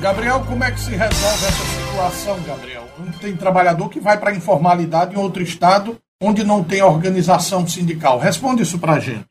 Gabriel, 0.00 0.40
como 0.48 0.64
é 0.64 0.70
que 0.70 0.80
se 0.80 0.90
resolve 0.90 1.46
essa 1.46 1.64
situação, 1.86 2.38
Gabriel? 2.46 2.84
Tem 3.20 3.36
trabalhador 3.36 3.88
que 3.88 4.00
vai 4.00 4.16
para 4.16 4.30
a 4.30 4.34
informalidade 4.34 5.14
em 5.14 5.18
outro 5.18 5.42
estado 5.42 5.96
onde 6.22 6.44
não 6.44 6.62
tem 6.62 6.82
organização 6.82 7.66
sindical. 7.66 8.18
Responde 8.18 8.62
isso 8.62 8.78
para 8.78 8.94
a 8.94 9.00
gente. 9.00 9.29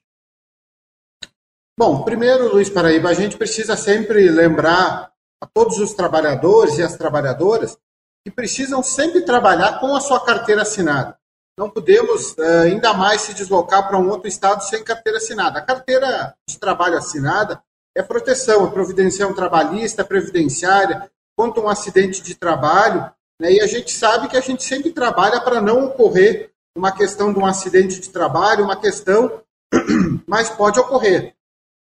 Bom, 1.80 2.04
primeiro, 2.04 2.52
Luiz 2.52 2.70
Paraíba, 2.70 3.08
a 3.08 3.14
gente 3.14 3.38
precisa 3.38 3.78
sempre 3.78 4.30
lembrar 4.30 5.14
a 5.42 5.46
todos 5.46 5.78
os 5.78 5.94
trabalhadores 5.94 6.78
e 6.78 6.84
as 6.84 6.98
trabalhadoras 6.98 7.78
que 8.22 8.30
precisam 8.30 8.84
sempre 8.84 9.22
trabalhar 9.22 9.80
com 9.80 9.96
a 9.96 10.02
sua 10.02 10.20
carteira 10.20 10.64
assinada. 10.64 11.18
Não 11.58 11.70
podemos 11.70 12.34
uh, 12.34 12.64
ainda 12.66 12.94
mais 12.94 13.22
se 13.22 13.34
deslocar 13.34 13.88
para 13.88 13.98
um 13.98 14.10
outro 14.10 14.28
estado 14.28 14.62
sem 14.66 14.84
carteira 14.84 15.20
assinada. 15.20 15.60
A 15.60 15.62
carteira 15.62 16.36
de 16.50 16.60
trabalho 16.60 16.98
assinada 16.98 17.64
é 17.96 18.04
proteção, 18.04 18.68
é 18.68 18.72
providenciação 18.72 19.34
trabalhista, 19.34 20.04
previdenciária, 20.04 21.10
contra 21.34 21.64
um 21.64 21.70
acidente 21.70 22.22
de 22.22 22.36
trabalho, 22.36 23.10
né, 23.40 23.54
e 23.54 23.62
a 23.62 23.68
gente 23.68 23.94
sabe 23.94 24.28
que 24.28 24.36
a 24.36 24.42
gente 24.42 24.66
sempre 24.66 24.92
trabalha 24.92 25.40
para 25.40 25.62
não 25.62 25.86
ocorrer 25.86 26.52
uma 26.76 26.92
questão 26.92 27.32
de 27.32 27.40
um 27.40 27.46
acidente 27.46 28.02
de 28.02 28.10
trabalho, 28.10 28.66
uma 28.66 28.76
questão, 28.76 29.42
mas 30.28 30.50
pode 30.50 30.78
ocorrer. 30.78 31.39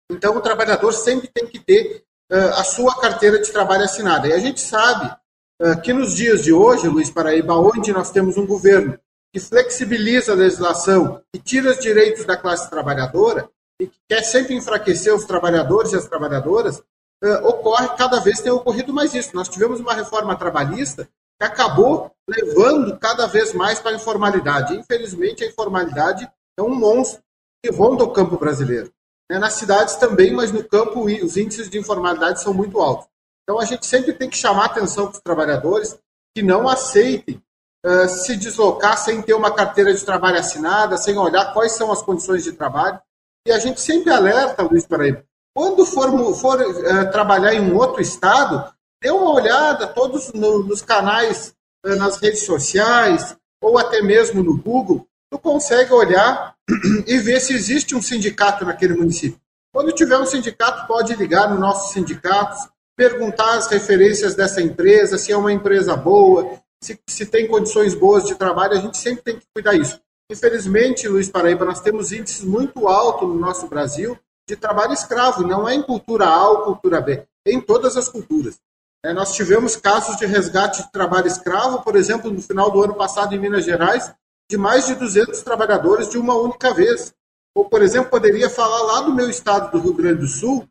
Então, 0.10 0.36
o 0.38 0.42
trabalhador 0.42 0.92
sempre 0.94 1.28
tem 1.28 1.48
que 1.48 1.60
ter 1.60 2.04
uh, 2.32 2.60
a 2.60 2.64
sua 2.64 3.00
carteira 3.00 3.40
de 3.40 3.52
trabalho 3.52 3.84
assinada. 3.84 4.28
E 4.28 4.34
a 4.34 4.40
gente 4.40 4.62
sabe 4.62 5.16
uh, 5.62 5.82
que 5.82 5.94
nos 5.94 6.16
dias 6.16 6.44
de 6.44 6.54
hoje, 6.54 6.88
Luiz 6.88 7.10
Paraíba, 7.10 7.56
onde 7.56 7.92
nós 7.92 8.12
temos 8.12 8.38
um 8.38 8.46
governo 8.46 9.00
que 9.34 9.40
flexibiliza 9.40 10.32
a 10.32 10.36
legislação 10.36 11.22
e 11.34 11.40
tira 11.40 11.72
os 11.72 11.80
direitos 11.80 12.24
da 12.26 12.38
classe 12.38 12.70
trabalhadora, 12.70 13.50
e 13.82 13.88
que 13.88 13.98
quer 14.08 14.24
sempre 14.24 14.56
enfraquecer 14.56 15.14
os 15.14 15.26
trabalhadores 15.26 15.92
e 15.92 15.98
as 15.98 16.08
trabalhadoras, 16.08 16.78
uh, 17.24 17.48
ocorre, 17.48 17.90
cada 17.98 18.20
vez 18.20 18.40
tem 18.40 18.52
ocorrido 18.52 18.94
mais 18.94 19.14
isso. 19.14 19.36
Nós 19.36 19.50
tivemos 19.50 19.80
uma 19.80 19.94
reforma 19.94 20.36
trabalhista 20.36 21.10
que 21.38 21.46
acabou 21.46 22.12
levando 22.28 22.98
cada 22.98 23.28
vez 23.28 23.54
mais 23.54 23.80
para 23.80 23.92
a 23.92 23.96
informalidade. 23.96 24.76
Infelizmente, 24.76 25.44
a 25.44 25.48
informalidade 25.48 26.30
é 26.58 26.62
um 26.62 26.74
monstro 26.74 27.22
que 27.62 27.72
ronda 27.72 28.04
o 28.04 28.14
campo 28.14 28.38
brasileiro. 28.38 28.92
É, 29.30 29.40
nas 29.40 29.54
cidades 29.54 29.96
também, 29.96 30.32
mas 30.32 30.52
no 30.52 30.64
campo 30.64 31.06
os 31.06 31.36
índices 31.36 31.70
de 31.70 31.80
informalidade 31.80 32.42
são 32.42 32.54
muito 32.54 32.80
altos. 32.80 33.08
Então, 33.44 33.60
a 33.60 33.66
gente 33.66 33.86
sempre 33.86 34.14
tem 34.14 34.30
que 34.30 34.38
chamar 34.38 34.66
atenção 34.66 35.08
para 35.08 35.18
os 35.18 35.22
trabalhadores 35.22 35.98
que 36.36 36.42
não 36.42 36.68
aceitem 36.68 37.42
uh, 37.86 38.10
se 38.10 38.36
deslocar 38.36 38.98
sem 38.98 39.22
ter 39.22 39.34
uma 39.34 39.54
carteira 39.54 39.94
de 39.94 40.04
trabalho 40.04 40.40
assinada, 40.40 40.98
sem 40.98 41.18
olhar 41.18 41.54
quais 41.54 41.74
são 41.74 41.92
as 41.92 42.02
condições 42.02 42.44
de 42.44 42.54
trabalho. 42.54 43.00
E 43.48 43.52
a 43.52 43.60
gente 43.60 43.80
sempre 43.80 44.12
alerta, 44.12 44.64
Luiz 44.64 44.86
Paraíba, 44.86 45.24
quando 45.56 45.86
for, 45.86 46.36
for 46.36 46.60
uh, 46.60 47.12
trabalhar 47.12 47.54
em 47.54 47.62
um 47.62 47.78
outro 47.78 48.02
estado, 48.02 48.74
dê 49.02 49.12
uma 49.12 49.32
olhada 49.32 49.88
todos 49.88 50.34
no, 50.34 50.64
nos 50.64 50.82
canais, 50.82 51.54
uh, 51.86 51.96
nas 51.96 52.18
redes 52.18 52.46
sociais, 52.46 53.38
ou 53.62 53.78
até 53.78 54.02
mesmo 54.02 54.44
no 54.44 54.58
Google, 54.58 55.08
tu 55.36 55.40
consegue 55.40 55.92
olhar 55.92 56.56
e 57.06 57.18
ver 57.18 57.42
se 57.42 57.54
existe 57.54 57.94
um 57.94 58.02
sindicato 58.02 58.64
naquele 58.64 58.94
município. 58.94 59.40
Quando 59.74 59.92
tiver 59.92 60.18
um 60.18 60.26
sindicato, 60.26 60.88
pode 60.88 61.14
ligar 61.16 61.50
no 61.50 61.60
nossos 61.60 61.92
sindicatos, 61.92 62.70
perguntar 62.96 63.58
as 63.58 63.68
referências 63.68 64.34
dessa 64.34 64.62
empresa, 64.62 65.18
se 65.18 65.34
é 65.34 65.38
uma 65.38 65.52
empresa 65.52 65.96
boa, 65.98 66.58
se, 66.82 66.98
se 67.08 67.26
tem 67.26 67.48
condições 67.48 67.94
boas 67.94 68.24
de 68.24 68.36
trabalho, 68.36 68.74
a 68.74 68.80
gente 68.80 68.98
sempre 68.98 69.24
tem 69.24 69.38
que 69.38 69.46
cuidar 69.54 69.74
disso. 69.74 70.00
Infelizmente, 70.32 71.08
Luiz 71.08 71.30
Paraíba, 71.30 71.66
nós 71.66 71.82
temos 71.82 72.14
índices 72.14 72.44
muito 72.44 72.88
altos 72.88 73.28
no 73.28 73.36
nosso 73.36 73.68
Brasil 73.68 74.18
de 74.48 74.56
trabalho 74.56 74.94
escravo. 74.94 75.46
Não 75.46 75.68
é 75.68 75.76
em 75.76 75.82
cultura 75.82 76.26
A 76.26 76.50
ou 76.50 76.62
cultura 76.62 77.02
B, 77.02 77.26
é 77.46 77.52
em 77.52 77.60
todas 77.60 77.98
as 77.98 78.08
culturas. 78.08 78.58
É, 79.04 79.14
nós 79.14 79.36
tivemos 79.36 79.76
casos 79.76 80.16
de 80.18 80.26
resgate 80.26 80.84
de 80.84 80.92
trabalho 80.92 81.28
escravo, 81.28 81.84
por 81.84 81.96
exemplo, 81.96 82.32
no 82.32 82.42
final 82.42 82.72
do 82.72 82.82
ano 82.82 82.96
passado 82.96 83.36
em 83.36 83.40
Minas 83.40 83.66
Gerais, 83.66 84.12
de 84.50 84.58
mais 84.58 84.88
de 84.88 84.96
200 84.96 85.42
trabalhadores 85.42 86.10
de 86.10 86.18
uma 86.18 86.36
única 86.36 86.74
vez. 86.74 87.14
Ou, 87.56 87.70
por 87.70 87.82
exemplo, 87.82 88.10
poderia 88.10 88.50
falar 88.50 88.82
lá 88.82 89.02
do 89.02 89.14
meu 89.14 89.30
estado 89.30 89.72
do 89.72 89.80
Rio 89.80 89.94
Grande 89.94 90.20
do 90.20 90.28
Sul, 90.28 90.68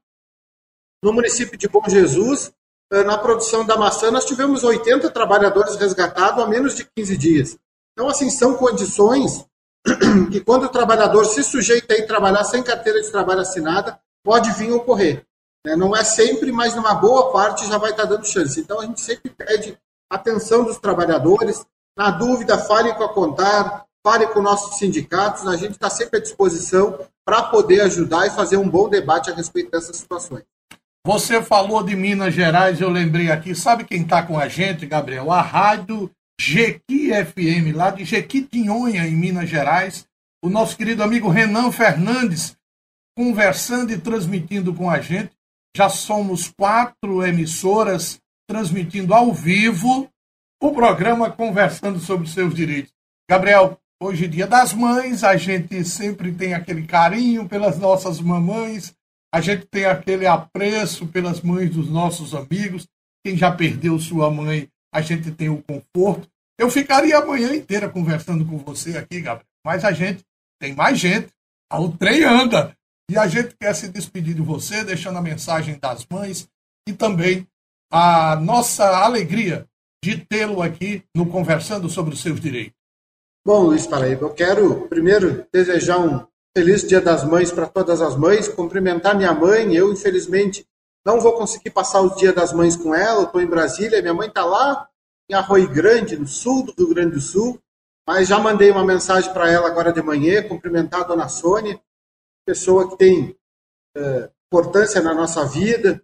no 1.03 1.13
município 1.13 1.59
de 1.59 1.69
Bom 1.69 1.83
Jesus, 1.87 2.51
eh, 2.91 3.05
na 3.05 3.19
produção 3.19 3.65
da 3.65 3.77
maçã, 3.77 4.11
nós 4.11 4.25
tivemos 4.25 4.65
80 4.65 5.11
trabalhadores 5.11 5.77
resgatados 5.77 6.43
há 6.43 6.47
menos 6.47 6.75
de 6.75 6.89
15 6.97 7.17
dias. 7.17 7.59
Então, 7.93 8.09
assim, 8.09 8.31
são 8.31 8.57
condições 8.57 9.45
que 10.33 10.41
quando 10.41 10.65
o 10.65 10.69
trabalhador 10.69 11.27
se 11.27 11.43
sujeita 11.43 11.95
a 11.95 12.07
trabalhar 12.07 12.43
sem 12.45 12.63
carteira 12.63 13.03
de 13.03 13.11
trabalho 13.11 13.41
assinada, 13.41 14.01
pode 14.25 14.51
vir 14.53 14.73
ocorrer. 14.73 15.27
Né? 15.65 15.77
Não 15.77 15.95
é 15.95 16.03
sempre, 16.05 16.51
mas 16.51 16.75
numa 16.75 16.95
boa 16.95 17.31
parte 17.31 17.67
já 17.67 17.77
vai 17.77 17.91
estar 17.91 18.07
dando 18.07 18.27
chance. 18.27 18.59
Então, 18.59 18.81
a 18.81 18.87
gente 18.87 19.01
sempre 19.01 19.31
pede 19.31 19.79
atenção 20.11 20.65
dos 20.65 20.79
trabalhadores. 20.79 21.67
Na 21.97 22.11
dúvida, 22.11 22.59
fale 22.59 22.93
com 22.95 23.05
a 23.05 23.13
Contar, 23.13 23.85
fale 24.05 24.27
com 24.29 24.43
nossos 24.43 24.79
sindicatos. 24.79 25.47
A 25.47 25.57
gente 25.57 25.73
está 25.73 25.89
sempre 25.89 26.19
à 26.19 26.23
disposição 26.23 26.99
para 27.25 27.45
poder 27.45 27.81
ajudar 27.83 28.27
e 28.27 28.31
fazer 28.31 28.57
um 28.57 28.69
bom 28.69 28.89
debate 28.89 29.31
a 29.31 29.35
respeito 29.35 29.71
dessas 29.71 29.97
situações. 29.97 30.45
Você 31.07 31.43
falou 31.43 31.83
de 31.83 31.95
Minas 31.95 32.35
Gerais, 32.35 32.81
eu 32.81 32.89
lembrei 32.89 33.31
aqui. 33.31 33.55
Sabe 33.55 33.85
quem 33.85 34.03
está 34.03 34.23
com 34.23 34.39
a 34.39 34.49
gente, 34.49 34.87
Gabriel? 34.87 35.31
A 35.31 35.41
Rádio 35.41 36.11
Jequi 36.41 37.11
FM, 37.13 37.77
lá 37.77 37.91
de 37.91 38.05
Jequitinhonha, 38.05 39.07
em 39.07 39.15
Minas 39.15 39.49
Gerais. 39.49 40.07
O 40.43 40.49
nosso 40.49 40.77
querido 40.77 41.03
amigo 41.03 41.29
Renan 41.29 41.71
Fernandes 41.71 42.57
conversando 43.17 43.93
e 43.93 43.99
transmitindo 43.99 44.75
com 44.75 44.91
a 44.91 45.01
gente. 45.01 45.31
Já 45.77 45.89
somos 45.89 46.49
quatro 46.49 47.25
emissoras 47.25 48.21
transmitindo 48.49 49.15
ao 49.15 49.33
vivo 49.33 50.11
o 50.63 50.73
programa 50.73 51.31
Conversando 51.31 51.99
sobre 51.99 52.29
seus 52.29 52.55
direitos. 52.55 52.93
Gabriel, 53.29 53.79
hoje 54.03 54.25
é 54.25 54.29
dia 54.29 54.47
das 54.47 54.73
mães, 54.73 55.25
a 55.25 55.37
gente 55.37 55.85
sempre 55.85 56.33
tem 56.33 56.55
aquele 56.55 56.87
carinho 56.87 57.49
pelas 57.49 57.79
nossas 57.79 58.21
mamães, 58.21 58.95
a 59.33 59.41
gente 59.41 59.67
tem 59.67 59.85
aquele 59.85 60.27
apreço 60.27 61.07
pelas 61.07 61.41
mães 61.41 61.71
dos 61.71 61.91
nossos 61.91 62.35
amigos. 62.35 62.87
Quem 63.25 63.37
já 63.37 63.51
perdeu 63.51 63.99
sua 63.99 64.31
mãe 64.31 64.69
a 64.95 65.01
gente 65.01 65.33
tem 65.33 65.49
o 65.49 65.61
conforto. 65.61 66.29
Eu 66.57 66.71
ficaria 66.71 67.19
a 67.19 67.27
manhã 67.27 67.53
inteira 67.53 67.89
conversando 67.89 68.45
com 68.45 68.59
você 68.59 68.97
aqui, 68.97 69.21
Gabriel, 69.21 69.45
mas 69.67 69.85
a 69.85 69.91
gente 69.91 70.25
tem 70.61 70.73
mais 70.73 71.01
gente. 71.01 71.33
O 71.73 71.89
trem 71.89 72.23
anda. 72.23 72.77
E 73.11 73.19
a 73.19 73.27
gente 73.27 73.57
quer 73.57 73.75
se 73.75 73.89
despedir 73.89 74.35
de 74.35 74.41
você, 74.41 74.85
deixando 74.85 75.19
a 75.19 75.23
mensagem 75.23 75.77
das 75.81 76.07
mães 76.09 76.49
e 76.89 76.93
também 76.93 77.45
a 77.91 78.37
nossa 78.37 79.05
alegria 79.05 79.67
de 80.05 80.19
tê-lo 80.19 80.61
aqui 80.61 81.03
no 81.15 81.25
Conversando 81.25 81.89
sobre 81.89 82.13
os 82.13 82.21
seus 82.21 82.39
direitos. 82.39 82.75
Bom, 83.43 83.63
Luiz 83.63 83.87
Paraíba, 83.87 84.27
eu 84.27 84.35
quero 84.35 84.87
primeiro 84.87 85.47
desejar 85.51 85.99
um 85.99 86.27
feliz 86.55 86.87
Dia 86.87 87.01
das 87.01 87.25
Mães 87.25 87.51
para 87.51 87.67
todas 87.67 88.03
as 88.03 88.15
mães, 88.15 88.47
cumprimentar 88.47 89.17
minha 89.17 89.33
mãe. 89.33 89.75
Eu, 89.75 89.91
infelizmente, 89.91 90.67
não 91.07 91.21
vou 91.21 91.33
conseguir 91.33 91.71
passar 91.71 92.03
o 92.03 92.15
Dia 92.17 92.35
das 92.35 92.53
Mães 92.53 92.77
com 92.77 92.95
ela, 92.95 93.25
estou 93.25 93.41
em 93.41 93.47
Brasília, 93.47 94.03
minha 94.03 94.13
mãe 94.13 94.29
está 94.29 94.45
lá 94.45 94.87
em 95.31 95.35
Arroio 95.35 95.71
Grande, 95.71 96.19
no 96.19 96.29
sul 96.29 96.67
do 96.67 96.75
Rio 96.77 96.89
Grande 96.95 97.15
do 97.15 97.21
Sul, 97.21 97.59
mas 98.07 98.29
já 98.29 98.39
mandei 98.39 98.71
uma 98.71 98.85
mensagem 98.85 99.33
para 99.33 99.51
ela 99.51 99.69
agora 99.69 99.91
de 99.91 100.03
manhã, 100.03 100.47
cumprimentar 100.47 101.01
a 101.01 101.05
dona 101.05 101.29
Sônia, 101.29 101.81
pessoa 102.47 102.91
que 102.91 102.99
tem 102.99 103.35
é, 103.97 104.31
importância 104.53 105.01
na 105.01 105.15
nossa 105.15 105.47
vida, 105.47 106.03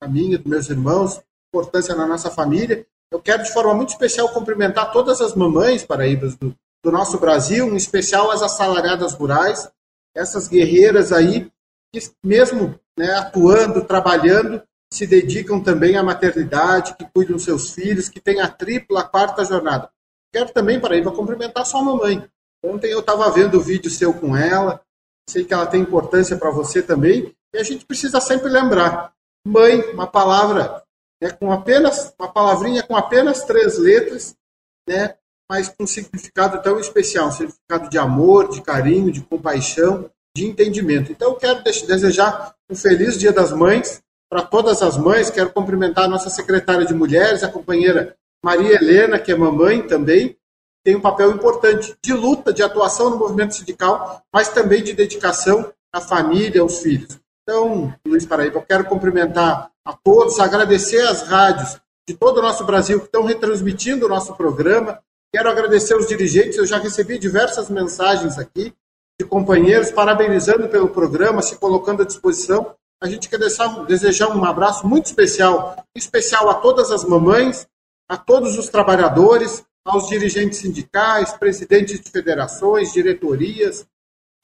a 0.00 0.06
minha, 0.06 0.38
dos 0.38 0.46
meus 0.46 0.70
irmãos, 0.70 1.20
importância 1.52 1.96
na 1.96 2.06
nossa 2.06 2.30
família. 2.30 2.86
Eu 3.12 3.20
quero, 3.20 3.42
de 3.42 3.52
forma 3.52 3.74
muito 3.74 3.90
especial, 3.90 4.28
cumprimentar 4.28 4.92
todas 4.92 5.20
as 5.20 5.34
mamães 5.34 5.84
paraíbas 5.84 6.36
do, 6.36 6.54
do 6.82 6.92
nosso 6.92 7.18
Brasil, 7.18 7.66
em 7.68 7.76
especial 7.76 8.30
as 8.30 8.42
assalariadas 8.42 9.14
rurais, 9.14 9.68
essas 10.14 10.48
guerreiras 10.48 11.12
aí 11.12 11.50
que 11.92 11.98
mesmo 12.22 12.78
né, 12.96 13.12
atuando, 13.14 13.84
trabalhando, 13.84 14.62
se 14.92 15.06
dedicam 15.06 15.60
também 15.60 15.96
à 15.96 16.02
maternidade, 16.02 16.94
que 16.96 17.04
cuidam 17.12 17.36
dos 17.36 17.44
seus 17.44 17.72
filhos, 17.72 18.08
que 18.08 18.20
têm 18.20 18.40
a 18.40 18.48
tripla, 18.48 19.00
a 19.00 19.04
quarta 19.04 19.44
jornada. 19.44 19.90
Quero 20.32 20.52
também, 20.52 20.78
para 20.78 20.90
Paraíba, 20.90 21.12
cumprimentar 21.12 21.66
sua 21.66 21.82
mamãe. 21.82 22.28
Ontem 22.64 22.90
eu 22.92 23.00
estava 23.00 23.30
vendo 23.30 23.58
o 23.58 23.60
vídeo 23.60 23.90
seu 23.90 24.12
com 24.12 24.36
ela, 24.36 24.80
sei 25.28 25.44
que 25.44 25.54
ela 25.54 25.66
tem 25.66 25.82
importância 25.82 26.36
para 26.36 26.50
você 26.50 26.82
também, 26.82 27.34
e 27.54 27.58
a 27.58 27.62
gente 27.62 27.84
precisa 27.84 28.20
sempre 28.20 28.48
lembrar. 28.48 29.12
Mãe, 29.46 29.80
uma 29.92 30.06
palavra 30.06 30.82
né, 31.20 31.30
com 31.30 31.52
apenas, 31.52 32.12
uma 32.18 32.32
palavrinha 32.32 32.82
com 32.82 32.96
apenas 32.96 33.44
três 33.44 33.78
letras, 33.78 34.34
né, 34.88 35.14
mas 35.50 35.68
com 35.68 35.84
um 35.84 35.86
significado 35.86 36.62
tão 36.62 36.78
especial, 36.78 37.28
um 37.28 37.32
significado 37.32 37.90
de 37.90 37.98
amor, 37.98 38.48
de 38.48 38.62
carinho, 38.62 39.10
de 39.12 39.20
compaixão, 39.20 40.10
de 40.36 40.46
entendimento. 40.46 41.10
Então, 41.10 41.30
eu 41.30 41.36
quero 41.36 41.62
desejar 41.62 42.54
um 42.70 42.74
feliz 42.74 43.18
Dia 43.18 43.32
das 43.32 43.52
Mães 43.52 44.00
para 44.30 44.42
todas 44.42 44.80
as 44.80 44.96
mães. 44.96 45.28
Quero 45.28 45.50
cumprimentar 45.50 46.04
a 46.04 46.08
nossa 46.08 46.30
secretária 46.30 46.86
de 46.86 46.94
Mulheres, 46.94 47.42
a 47.42 47.48
companheira 47.48 48.16
Maria 48.44 48.76
Helena, 48.76 49.18
que 49.18 49.32
é 49.32 49.36
mamãe 49.36 49.86
também, 49.86 50.36
tem 50.82 50.96
um 50.96 51.00
papel 51.00 51.30
importante 51.30 51.94
de 52.02 52.12
luta, 52.12 52.52
de 52.52 52.62
atuação 52.62 53.10
no 53.10 53.18
movimento 53.18 53.54
sindical, 53.54 54.22
mas 54.32 54.48
também 54.48 54.82
de 54.82 54.94
dedicação 54.94 55.70
à 55.92 56.00
família, 56.00 56.62
aos 56.62 56.78
filhos. 56.78 57.18
Então, 57.42 57.92
Luiz 58.06 58.24
Paraíba, 58.24 58.58
eu 58.58 58.62
quero 58.62 58.84
cumprimentar 58.84 59.70
a 59.90 59.98
todos, 60.04 60.38
agradecer 60.38 61.00
às 61.08 61.22
rádios 61.22 61.80
de 62.08 62.14
todo 62.14 62.38
o 62.38 62.42
nosso 62.42 62.64
Brasil 62.64 63.00
que 63.00 63.06
estão 63.06 63.24
retransmitindo 63.24 64.06
o 64.06 64.08
nosso 64.08 64.34
programa. 64.36 65.00
Quero 65.34 65.50
agradecer 65.50 65.96
os 65.96 66.06
dirigentes, 66.06 66.58
eu 66.58 66.66
já 66.66 66.78
recebi 66.78 67.18
diversas 67.18 67.68
mensagens 67.68 68.38
aqui 68.38 68.72
de 69.20 69.26
companheiros 69.26 69.90
parabenizando 69.90 70.68
pelo 70.68 70.88
programa, 70.88 71.42
se 71.42 71.56
colocando 71.56 72.02
à 72.02 72.06
disposição. 72.06 72.74
A 73.02 73.08
gente 73.08 73.28
quer 73.28 73.38
desejar 73.86 74.28
um 74.28 74.44
abraço 74.44 74.86
muito 74.86 75.06
especial, 75.06 75.84
especial 75.94 76.48
a 76.48 76.54
todas 76.54 76.92
as 76.92 77.04
mamães, 77.04 77.66
a 78.08 78.16
todos 78.16 78.56
os 78.58 78.68
trabalhadores, 78.68 79.64
aos 79.84 80.06
dirigentes 80.08 80.60
sindicais, 80.60 81.32
presidentes 81.32 82.00
de 82.00 82.10
federações, 82.10 82.92
diretorias, 82.92 83.84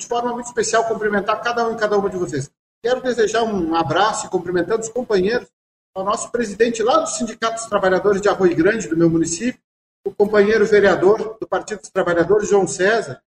de 0.01 0.07
forma 0.07 0.33
muito 0.33 0.47
especial 0.47 0.85
cumprimentar 0.85 1.41
cada 1.41 1.69
um 1.69 1.75
e 1.75 1.77
cada 1.77 1.97
uma 1.97 2.11
de 2.11 2.17
vocês. 2.17 2.51
Quero 2.83 3.03
desejar 3.03 3.43
um 3.43 3.75
abraço 3.75 4.27
e 4.27 4.31
cumprimentando 4.31 4.83
os 4.83 4.89
companheiros, 4.89 5.49
ao 5.95 6.05
nosso 6.05 6.31
presidente 6.31 6.83
lá 6.83 6.99
do 6.99 7.09
Sindicato 7.09 7.55
dos 7.55 7.67
Trabalhadores 7.67 8.21
de 8.21 8.29
Arroio 8.29 8.55
Grande, 8.55 8.87
do 8.87 8.97
meu 8.97 9.09
município, 9.09 9.61
o 10.05 10.15
companheiro 10.15 10.65
vereador 10.67 11.37
do 11.41 11.49
Partido 11.49 11.81
dos 11.81 11.91
Trabalhadores, 11.91 12.49
João 12.49 12.67
César, 12.67 13.21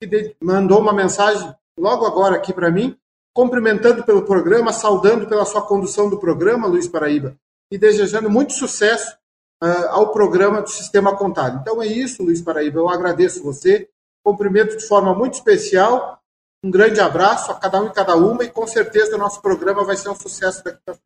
que 0.00 0.34
mandou 0.40 0.80
uma 0.80 0.92
mensagem 0.92 1.54
logo 1.78 2.06
agora 2.06 2.36
aqui 2.36 2.52
para 2.52 2.70
mim, 2.70 2.96
cumprimentando 3.34 4.04
pelo 4.04 4.24
programa, 4.24 4.72
saudando 4.72 5.26
pela 5.26 5.44
sua 5.44 5.62
condução 5.62 6.08
do 6.08 6.18
programa, 6.18 6.66
Luiz 6.66 6.88
Paraíba, 6.88 7.36
e 7.70 7.76
desejando 7.76 8.30
muito 8.30 8.52
sucesso 8.52 9.16
uh, 9.62 9.88
ao 9.90 10.12
programa 10.12 10.62
do 10.62 10.70
Sistema 10.70 11.16
Contábil. 11.16 11.60
Então 11.60 11.82
é 11.82 11.86
isso, 11.86 12.22
Luiz 12.22 12.40
Paraíba, 12.40 12.78
eu 12.78 12.88
agradeço 12.88 13.42
você, 13.42 13.88
cumprimento 14.24 14.76
de 14.76 14.86
forma 14.86 15.14
muito 15.14 15.34
especial, 15.34 16.20
um 16.64 16.70
grande 16.70 16.98
abraço 16.98 17.52
a 17.52 17.54
cada 17.54 17.78
um 17.82 17.88
e 17.88 17.92
cada 17.92 18.16
uma, 18.16 18.42
e 18.42 18.48
com 18.48 18.66
certeza 18.66 19.16
o 19.16 19.18
nosso 19.18 19.42
programa 19.42 19.84
vai 19.84 19.98
ser 19.98 20.08
um 20.08 20.16
sucesso 20.16 20.64
daqui 20.64 20.78
para 20.82 20.94
frente. 20.94 21.04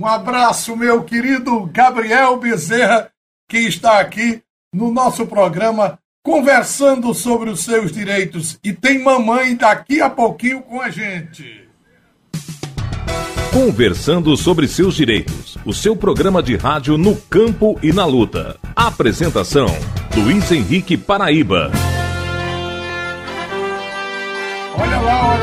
Um 0.00 0.06
abraço, 0.06 0.76
meu 0.76 1.02
querido 1.02 1.66
Gabriel 1.66 2.36
Bezerra, 2.36 3.10
que 3.48 3.58
está 3.58 3.98
aqui 3.98 4.40
no 4.72 4.92
nosso 4.92 5.26
programa 5.26 5.98
conversando 6.24 7.12
sobre 7.14 7.50
os 7.50 7.64
seus 7.64 7.90
direitos. 7.90 8.58
E 8.62 8.72
tem 8.72 9.02
mamãe 9.02 9.56
daqui 9.56 10.00
a 10.00 10.08
pouquinho 10.08 10.62
com 10.62 10.80
a 10.80 10.88
gente. 10.88 11.68
Conversando 13.52 14.36
sobre 14.36 14.68
seus 14.68 14.94
direitos. 14.94 15.58
O 15.66 15.74
seu 15.74 15.96
programa 15.96 16.40
de 16.40 16.56
rádio 16.56 16.96
no 16.96 17.16
campo 17.16 17.76
e 17.82 17.92
na 17.92 18.06
luta. 18.06 18.56
Apresentação: 18.74 19.66
Luiz 20.16 20.50
Henrique 20.50 20.96
Paraíba. 20.96 21.70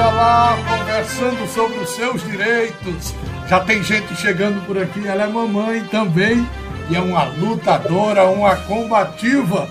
Olha 0.09 0.15
lá, 0.15 0.57
conversando 0.67 1.47
sobre 1.47 1.79
os 1.79 1.89
seus 1.91 2.23
direitos. 2.23 3.13
Já 3.47 3.59
tem 3.59 3.83
gente 3.83 4.15
chegando 4.15 4.65
por 4.65 4.77
aqui, 4.77 5.07
ela 5.07 5.23
é 5.23 5.27
mamãe 5.27 5.83
também 5.85 6.47
e 6.89 6.95
é 6.95 6.99
uma 6.99 7.25
lutadora, 7.25 8.25
uma 8.25 8.55
combativa 8.55 9.67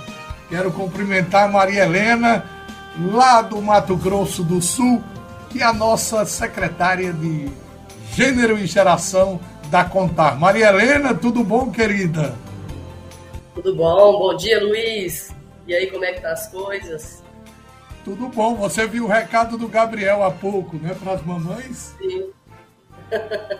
Quero 0.48 0.72
cumprimentar 0.72 1.52
Maria 1.52 1.84
Helena, 1.84 2.42
lá 3.12 3.42
do 3.42 3.60
Mato 3.60 3.94
Grosso 3.94 4.42
do 4.42 4.62
Sul, 4.62 5.04
que 5.50 5.60
é 5.60 5.62
a 5.62 5.74
nossa 5.74 6.24
secretária 6.24 7.12
de 7.12 7.50
Gênero 8.14 8.58
e 8.58 8.66
Geração 8.66 9.38
da 9.66 9.84
Contar. 9.84 10.40
Maria 10.40 10.68
Helena, 10.68 11.14
tudo 11.14 11.44
bom, 11.44 11.70
querida? 11.70 12.34
Tudo 13.54 13.76
bom, 13.76 14.18
bom 14.18 14.36
dia, 14.38 14.64
Luiz. 14.64 15.34
E 15.66 15.74
aí, 15.74 15.88
como 15.88 16.02
é 16.02 16.14
que 16.14 16.22
tá 16.22 16.32
as 16.32 16.46
coisas? 16.46 17.22
Tudo 18.08 18.28
bom. 18.28 18.54
Você 18.54 18.86
viu 18.86 19.04
o 19.04 19.06
recado 19.06 19.58
do 19.58 19.68
Gabriel 19.68 20.22
há 20.22 20.30
pouco, 20.30 20.76
né, 20.78 20.96
para 20.98 21.12
as 21.12 21.22
mamães? 21.22 21.94
Sim. 21.98 22.30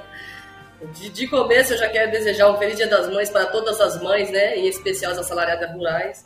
De, 0.95 1.09
de, 1.11 1.27
começo, 1.27 1.73
eu 1.73 1.79
já 1.79 1.89
quero 1.89 2.13
desejar 2.13 2.49
um 2.49 2.57
feliz 2.57 2.77
Dia 2.77 2.87
das 2.87 3.13
Mães 3.13 3.29
para 3.29 3.47
todas 3.47 3.81
as 3.81 4.01
mães, 4.01 4.31
né? 4.31 4.57
Em 4.57 4.69
especial 4.69 5.11
as 5.11 5.19
assalariadas 5.19 5.73
rurais 5.73 6.25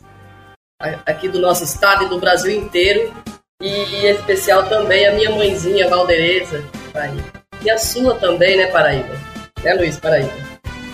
aqui 1.07 1.27
do 1.27 1.39
nosso 1.39 1.63
estado 1.63 2.03
e 2.03 2.09
do 2.09 2.19
Brasil 2.19 2.51
inteiro. 2.51 3.11
E 3.59 3.67
em 3.67 4.05
especial 4.11 4.69
também 4.69 5.07
a 5.07 5.13
minha 5.13 5.31
mãezinha, 5.31 5.89
Valdereza, 5.89 6.63
Paraíba. 6.93 7.23
E 7.63 7.69
a 7.71 7.79
sua 7.79 8.13
também, 8.19 8.55
né, 8.55 8.67
Paraíba? 8.67 9.19
Né, 9.63 9.73
Luiz, 9.73 9.99
Paraíba? 9.99 10.33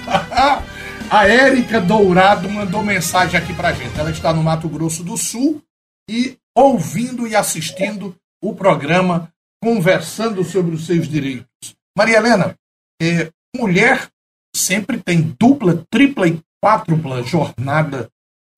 a 1.12 1.28
Érica 1.28 1.82
Dourado 1.82 2.50
mandou 2.50 2.82
mensagem 2.82 3.38
aqui 3.38 3.54
pra 3.54 3.74
gente. 3.74 4.00
Ela 4.00 4.12
está 4.12 4.32
no 4.32 4.42
Mato 4.42 4.70
Grosso 4.70 5.04
do 5.04 5.18
Sul 5.18 5.62
e 6.10 6.38
ouvindo 6.60 7.28
e 7.28 7.36
assistindo 7.36 8.15
o 8.43 8.54
programa 8.54 9.32
Conversando 9.62 10.41
sobre 10.45 10.74
os 10.74 10.86
seus 10.86 11.06
direitos. 11.06 11.76
Maria 11.98 12.17
Helena, 12.17 12.56
é, 13.02 13.30
mulher 13.54 14.10
sempre 14.56 15.02
tem 15.04 15.36
dupla, 15.38 15.86
tripla 15.91 16.30
e 16.30 16.39
quádrupla 16.63 17.22
jornada 17.24 18.10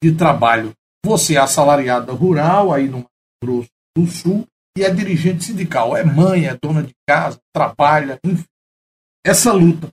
de 0.03 0.13
trabalho. 0.13 0.73
Você 1.03 1.35
é 1.35 1.39
assalariada 1.39 2.11
rural, 2.13 2.71
aí 2.71 2.87
no 2.87 2.97
Mato 2.97 3.09
Grosso 3.43 3.69
do 3.97 4.05
Sul, 4.05 4.47
e 4.77 4.83
é 4.83 4.91
dirigente 4.91 5.43
sindical. 5.43 5.97
É 5.97 6.03
mãe, 6.03 6.45
é 6.45 6.55
dona 6.55 6.83
de 6.83 6.93
casa, 7.09 7.39
trabalha, 7.51 8.19
enfim. 8.23 8.45
Essa 9.25 9.51
luta. 9.51 9.89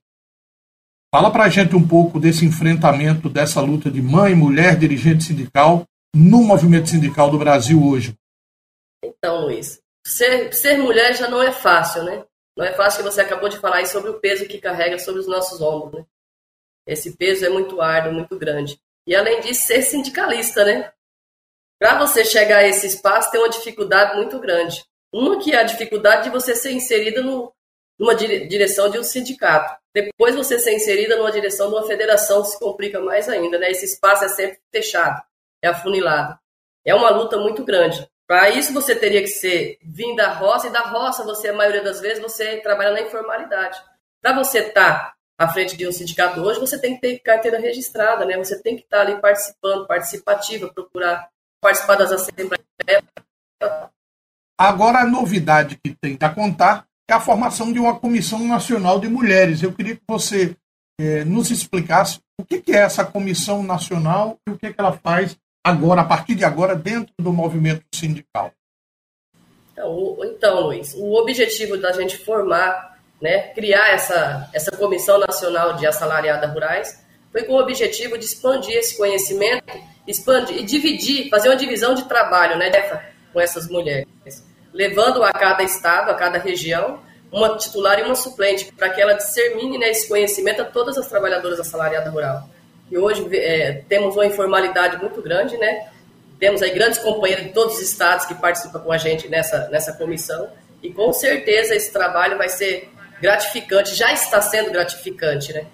Fala 1.10 1.30
pra 1.30 1.48
gente 1.48 1.74
um 1.74 1.88
pouco 1.88 2.20
desse 2.20 2.44
enfrentamento, 2.44 3.30
dessa 3.30 3.62
luta 3.62 3.90
de 3.90 4.02
mãe, 4.02 4.34
mulher, 4.34 4.78
dirigente 4.78 5.24
sindical 5.24 5.86
no 6.14 6.42
movimento 6.42 6.88
sindical 6.88 7.30
do 7.30 7.38
Brasil 7.38 7.82
hoje. 7.84 8.16
Então, 9.02 9.42
Luiz, 9.42 9.80
ser, 10.06 10.52
ser 10.52 10.78
mulher 10.78 11.14
já 11.14 11.28
não 11.28 11.42
é 11.42 11.52
fácil, 11.52 12.02
né? 12.04 12.24
Não 12.56 12.64
é 12.64 12.72
fácil 12.72 13.02
que 13.02 13.10
você 13.10 13.20
acabou 13.20 13.48
de 13.48 13.58
falar 13.58 13.76
aí 13.76 13.86
sobre 13.86 14.10
o 14.10 14.18
peso 14.18 14.46
que 14.46 14.60
carrega 14.60 14.98
sobre 14.98 15.20
os 15.20 15.28
nossos 15.28 15.60
ombros, 15.60 16.00
né? 16.00 16.06
Esse 16.86 17.16
peso 17.16 17.44
é 17.44 17.48
muito 17.48 17.80
árduo, 17.80 18.12
muito 18.12 18.36
grande. 18.38 18.80
E 19.06 19.14
além 19.14 19.40
disso, 19.40 19.66
ser 19.66 19.82
sindicalista, 19.82 20.64
né? 20.64 20.92
Para 21.78 21.98
você 21.98 22.24
chegar 22.24 22.58
a 22.58 22.66
esse 22.66 22.86
espaço, 22.86 23.30
tem 23.30 23.40
uma 23.40 23.48
dificuldade 23.48 24.16
muito 24.16 24.40
grande. 24.40 24.84
Uma 25.12 25.38
que 25.38 25.52
é 25.52 25.58
a 25.58 25.62
dificuldade 25.62 26.24
de 26.24 26.30
você 26.30 26.54
ser 26.54 26.72
inserida 26.72 27.22
no, 27.22 27.52
numa 27.98 28.14
direção 28.14 28.90
de 28.90 28.98
um 28.98 29.04
sindicato. 29.04 29.78
Depois 29.94 30.34
você 30.34 30.58
ser 30.58 30.74
inserida 30.74 31.16
numa 31.16 31.32
direção 31.32 31.68
de 31.68 31.74
uma 31.74 31.86
federação 31.86 32.44
se 32.44 32.58
complica 32.58 33.00
mais 33.00 33.28
ainda, 33.28 33.58
né? 33.58 33.70
Esse 33.70 33.84
espaço 33.84 34.24
é 34.24 34.28
sempre 34.28 34.60
fechado, 34.72 35.22
é 35.62 35.68
afunilado. 35.68 36.38
É 36.84 36.94
uma 36.94 37.10
luta 37.10 37.38
muito 37.38 37.64
grande. 37.64 38.08
Para 38.26 38.50
isso 38.50 38.72
você 38.72 38.94
teria 38.94 39.22
que 39.22 39.28
ser 39.28 39.78
vindo 39.82 40.16
da 40.16 40.34
roça 40.34 40.68
e 40.68 40.72
da 40.72 40.80
roça 40.80 41.24
você 41.24 41.48
a 41.48 41.54
maioria 41.54 41.82
das 41.82 42.00
vezes 42.00 42.22
você 42.22 42.58
trabalha 42.58 42.92
na 42.92 43.00
informalidade. 43.00 43.78
Para 44.20 44.34
você 44.34 44.58
estar 44.58 45.12
tá 45.12 45.14
à 45.38 45.48
frente 45.48 45.76
de 45.76 45.88
um 45.88 45.92
sindicato 45.92 46.40
hoje, 46.40 46.60
você 46.60 46.78
tem 46.78 46.94
que 46.94 47.00
ter 47.00 47.18
carteira 47.20 47.58
registrada, 47.58 48.24
né? 48.26 48.36
Você 48.36 48.60
tem 48.60 48.76
que 48.76 48.82
estar 48.82 48.98
tá 48.98 49.02
ali 49.02 49.20
participando, 49.20 49.86
participativa, 49.86 50.72
procurar 50.72 51.30
participar 51.60 51.96
das 51.96 52.12
assembleias. 52.12 52.58
Agora, 54.58 55.00
a 55.00 55.06
novidade 55.06 55.78
que 55.82 55.94
tem 55.94 56.18
a 56.20 56.28
contar 56.28 56.86
é 57.08 57.14
a 57.14 57.20
formação 57.20 57.72
de 57.72 57.78
uma 57.78 57.98
Comissão 57.98 58.46
Nacional 58.46 59.00
de 59.00 59.08
Mulheres. 59.08 59.62
Eu 59.62 59.72
queria 59.72 59.96
que 59.96 60.02
você 60.06 60.56
eh, 61.00 61.24
nos 61.24 61.50
explicasse 61.50 62.20
o 62.38 62.44
que, 62.44 62.60
que, 62.60 62.72
é 62.72 62.80
essa 62.80 63.04
Comissão 63.04 63.62
Nacional 63.62 64.38
e 64.46 64.50
o 64.50 64.58
que, 64.58 64.72
que 64.72 64.80
ela 64.80 64.92
faz 64.92 65.36
agora, 65.64 66.02
a 66.02 66.04
partir 66.04 66.34
de 66.34 66.44
agora, 66.44 66.74
dentro 66.74 67.12
do 67.18 67.32
movimento 67.32 67.84
sindical. 67.94 68.52
Então, 69.72 70.18
então 70.24 70.60
Luiz, 70.60 70.94
o 70.94 71.14
objetivo 71.14 71.76
da 71.76 71.92
gente 71.92 72.18
formar, 72.18 72.98
né, 73.20 73.52
criar 73.54 73.90
essa, 73.90 74.48
essa 74.52 74.76
Comissão 74.76 75.18
Nacional 75.18 75.74
de 75.74 75.86
Assalariadas 75.86 76.52
Rurais, 76.52 77.04
foi 77.30 77.44
com 77.44 77.52
o 77.52 77.60
objetivo 77.60 78.16
de 78.18 78.24
expandir 78.24 78.76
esse 78.76 78.96
conhecimento 78.96 79.64
expandir 80.08 80.58
e 80.58 80.64
dividir, 80.64 81.28
fazer 81.28 81.50
uma 81.50 81.56
divisão 81.56 81.94
de 81.94 82.04
trabalho 82.04 82.56
né, 82.56 82.70
com 83.32 83.40
essas 83.40 83.68
mulheres, 83.68 84.08
levando 84.72 85.22
a 85.22 85.30
cada 85.32 85.62
estado, 85.62 86.10
a 86.10 86.14
cada 86.14 86.38
região, 86.38 87.00
uma 87.30 87.56
titular 87.58 87.98
e 87.98 88.02
uma 88.02 88.14
suplente, 88.14 88.72
para 88.72 88.88
que 88.88 89.00
ela 89.00 89.12
dissemine 89.12 89.76
né, 89.76 89.90
esse 89.90 90.08
conhecimento 90.08 90.62
a 90.62 90.64
todas 90.64 90.96
as 90.96 91.06
trabalhadoras 91.06 91.60
assalariadas 91.60 92.12
rural. 92.12 92.48
E 92.90 92.96
hoje 92.96 93.28
é, 93.36 93.82
temos 93.88 94.14
uma 94.14 94.26
informalidade 94.26 94.96
muito 94.98 95.20
grande, 95.22 95.56
né? 95.56 95.88
Temos 96.38 96.62
aí 96.62 96.70
grandes 96.70 96.98
companheiros 96.98 97.46
de 97.46 97.52
todos 97.52 97.76
os 97.76 97.82
estados 97.82 98.24
que 98.26 98.34
participam 98.34 98.80
com 98.80 98.92
a 98.92 98.98
gente 98.98 99.28
nessa, 99.28 99.68
nessa 99.68 99.92
comissão. 99.92 100.48
E 100.82 100.92
com 100.92 101.12
certeza 101.12 101.74
esse 101.74 101.92
trabalho 101.92 102.38
vai 102.38 102.48
ser 102.48 102.90
gratificante, 103.20 103.94
já 103.94 104.12
está 104.12 104.40
sendo 104.40 104.70
gratificante, 104.70 105.52
né? 105.52 105.66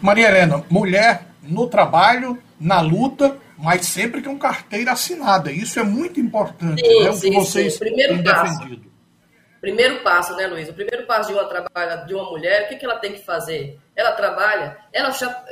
Maria 0.00 0.28
Helena, 0.28 0.64
mulher 0.70 1.26
no 1.42 1.68
trabalho, 1.68 2.42
na 2.58 2.80
luta 2.80 3.38
mas 3.58 3.86
sempre 3.86 4.22
com 4.22 4.38
carteira 4.38 4.92
assinada. 4.92 5.50
Isso 5.50 5.80
é 5.80 5.82
muito 5.82 6.20
importante, 6.20 6.84
sim, 6.84 7.02
né? 7.02 7.10
O 7.10 7.14
sim, 7.14 7.30
que 7.30 7.36
vocês 7.36 7.72
sim. 7.74 7.78
Primeiro 7.78 8.22
passo. 8.22 8.58
defendido. 8.58 8.86
Primeiro 9.60 10.02
passo, 10.02 10.36
né, 10.36 10.46
Luiz? 10.46 10.68
O 10.68 10.74
primeiro 10.74 11.06
passo 11.06 11.28
de 11.28 11.34
uma 11.34 11.46
trabalha 11.46 12.04
de 12.04 12.14
uma 12.14 12.30
mulher, 12.30 12.64
o 12.64 12.68
que, 12.68 12.76
que 12.76 12.84
ela 12.84 12.98
tem 12.98 13.14
que 13.14 13.24
fazer? 13.24 13.78
Ela 13.96 14.12
trabalha, 14.12 14.76
ela 14.92 15.10
já, 15.10 15.44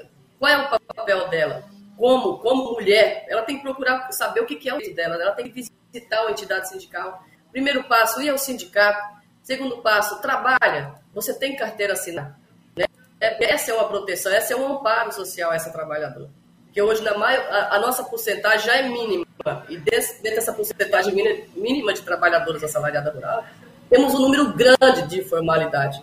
qual 0.45 0.53
é 0.53 0.59
o 0.59 0.69
papel 0.69 1.29
dela? 1.29 1.65
Como, 1.97 2.39
como 2.39 2.73
mulher, 2.73 3.25
ela 3.29 3.43
tem 3.43 3.57
que 3.57 3.63
procurar 3.63 4.13
saber 4.13 4.41
o 4.41 4.47
que, 4.47 4.69
é 4.69 4.75
o 4.75 4.95
dela, 4.95 5.15
ela 5.15 5.33
tem 5.33 5.51
que 5.51 5.67
visitar 5.91 6.21
uma 6.21 6.33
entidade 6.33 6.69
sindical. 6.69 7.25
Primeiro 7.51 7.85
passo, 7.85 8.21
ir 8.21 8.29
ao 8.29 8.37
sindicato. 8.37 9.01
Segundo 9.43 9.79
passo, 9.79 10.21
trabalha. 10.21 10.97
Você 11.15 11.33
tem 11.39 11.57
carteira 11.57 11.95
assinada. 11.95 12.37
Né? 12.77 12.85
Essa 13.21 13.71
é 13.71 13.75
uma 13.75 13.89
proteção, 13.89 14.33
essa 14.33 14.53
é 14.53 14.57
um 14.57 14.77
amparo 14.77 15.13
social 15.13 15.51
a 15.51 15.55
essa 15.55 15.71
trabalhadora 15.71 16.29
que 16.73 16.83
hoje 16.83 17.05
na 17.05 17.17
maior, 17.17 17.41
a, 17.53 17.77
a, 17.77 17.79
nossa 17.79 18.03
porcentagem 18.03 18.67
já 18.67 18.75
é 18.75 18.89
mínima, 18.89 19.25
e 19.69 19.77
desse, 19.77 20.21
dentro 20.21 20.41
dessa 20.41 20.53
porcentagem 20.53 21.15
mínima 21.55 21.95
de 21.95 22.03
trabalhadoras 22.03 22.65
assalariadas 22.65 23.15
rurais, 23.15 23.45
temos 23.89 24.13
um 24.13 24.19
número 24.19 24.53
grande 24.55 25.07
de 25.07 25.21
informalidade. 25.21 26.03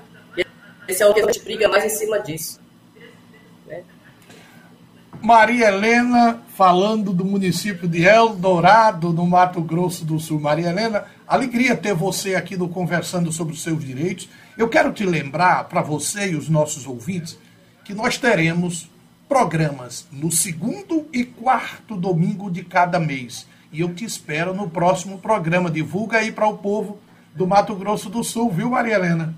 Esse 0.88 1.04
é 1.04 1.06
o 1.06 1.14
que 1.14 1.20
a 1.20 1.26
gente 1.26 1.42
briga 1.42 1.68
mais 1.68 1.84
em 1.84 1.90
cima 1.90 2.22
disso. 2.22 2.61
Maria 5.22 5.68
Helena, 5.68 6.42
falando 6.56 7.14
do 7.14 7.24
município 7.24 7.88
de 7.88 8.02
Eldorado, 8.02 9.14
no 9.14 9.28
Mato 9.28 9.62
Grosso 9.62 10.04
do 10.04 10.20
Sul. 10.20 10.40
Maria 10.40 10.70
Helena, 10.70 11.06
alegria 11.28 11.78
ter 11.78 11.94
você 11.94 12.34
aqui 12.34 12.58
no 12.58 12.68
Conversando 12.68 13.32
sobre 13.32 13.54
os 13.54 13.62
seus 13.62 13.86
direitos. 13.86 14.28
Eu 14.58 14.68
quero 14.68 14.92
te 14.92 15.06
lembrar, 15.06 15.66
para 15.66 15.84
você 15.84 16.32
e 16.32 16.36
os 16.36 16.50
nossos 16.50 16.88
ouvintes, 16.88 17.38
que 17.86 17.94
nós 17.94 18.18
teremos 18.18 18.90
programas 19.30 20.08
no 20.12 20.32
segundo 20.32 21.06
e 21.14 21.24
quarto 21.24 21.96
domingo 21.96 22.50
de 22.50 22.64
cada 22.64 23.00
mês. 23.00 23.46
E 23.72 23.80
eu 23.80 23.94
te 23.94 24.04
espero 24.04 24.56
no 24.56 24.72
próximo 24.72 25.20
programa. 25.20 25.70
Divulga 25.70 26.18
aí 26.18 26.32
para 26.32 26.48
o 26.48 26.58
povo 26.58 26.98
do 27.36 27.46
Mato 27.46 27.76
Grosso 27.76 28.10
do 28.10 28.24
Sul, 28.24 28.50
viu, 28.50 28.72
Maria 28.72 28.96
Helena? 28.96 29.36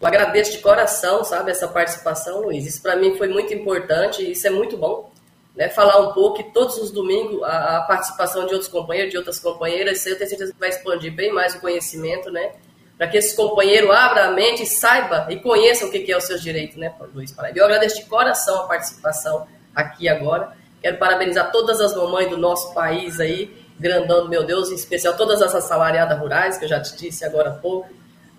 Eu 0.00 0.06
agradeço 0.06 0.52
de 0.52 0.58
coração, 0.58 1.24
sabe, 1.24 1.50
essa 1.50 1.66
participação, 1.66 2.40
Luiz. 2.42 2.66
Isso 2.66 2.80
para 2.80 2.96
mim 2.96 3.16
foi 3.16 3.28
muito 3.28 3.52
importante, 3.52 4.30
isso 4.30 4.46
é 4.46 4.50
muito 4.50 4.76
bom. 4.76 5.10
Né, 5.56 5.68
falar 5.68 5.98
um 5.98 6.12
pouco, 6.12 6.40
e 6.40 6.44
todos 6.52 6.76
os 6.76 6.92
domingos, 6.92 7.42
a, 7.42 7.78
a, 7.78 7.82
participação 7.82 8.46
de 8.46 8.52
outros 8.52 8.70
companheiros, 8.70 9.10
de 9.10 9.18
outras 9.18 9.40
companheiras, 9.40 10.06
eu 10.06 10.16
tenho 10.16 10.30
certeza 10.30 10.52
que 10.52 10.60
vai 10.60 10.68
expandir 10.68 11.12
bem 11.12 11.32
mais 11.32 11.56
o 11.56 11.60
conhecimento, 11.60 12.30
né? 12.30 12.52
para 12.98 13.06
que 13.06 13.16
esse 13.16 13.34
companheiro 13.36 13.92
abra 13.92 14.26
a 14.26 14.30
mente, 14.32 14.66
saiba 14.66 15.28
e 15.30 15.36
conheça 15.36 15.86
o 15.86 15.90
que 15.90 16.10
é 16.10 16.16
os 16.16 16.24
seus 16.24 16.42
direitos, 16.42 16.76
né, 16.76 16.92
Luiz. 17.14 17.32
Eu 17.54 17.64
agradeço 17.64 18.00
de 18.02 18.06
coração 18.06 18.64
a 18.64 18.66
participação 18.66 19.46
aqui 19.72 20.08
agora. 20.08 20.52
Quero 20.82 20.98
parabenizar 20.98 21.52
todas 21.52 21.80
as 21.80 21.94
mamães 21.94 22.28
do 22.28 22.36
nosso 22.36 22.74
país 22.74 23.20
aí, 23.20 23.56
grandão, 23.78 24.28
meu 24.28 24.44
Deus, 24.44 24.70
em 24.70 24.74
especial 24.74 25.16
todas 25.16 25.40
as 25.40 25.54
assalariadas 25.54 26.18
rurais, 26.18 26.58
que 26.58 26.64
eu 26.64 26.68
já 26.68 26.80
te 26.80 26.96
disse 26.96 27.24
agora 27.24 27.50
há 27.50 27.54
pouco. 27.54 27.88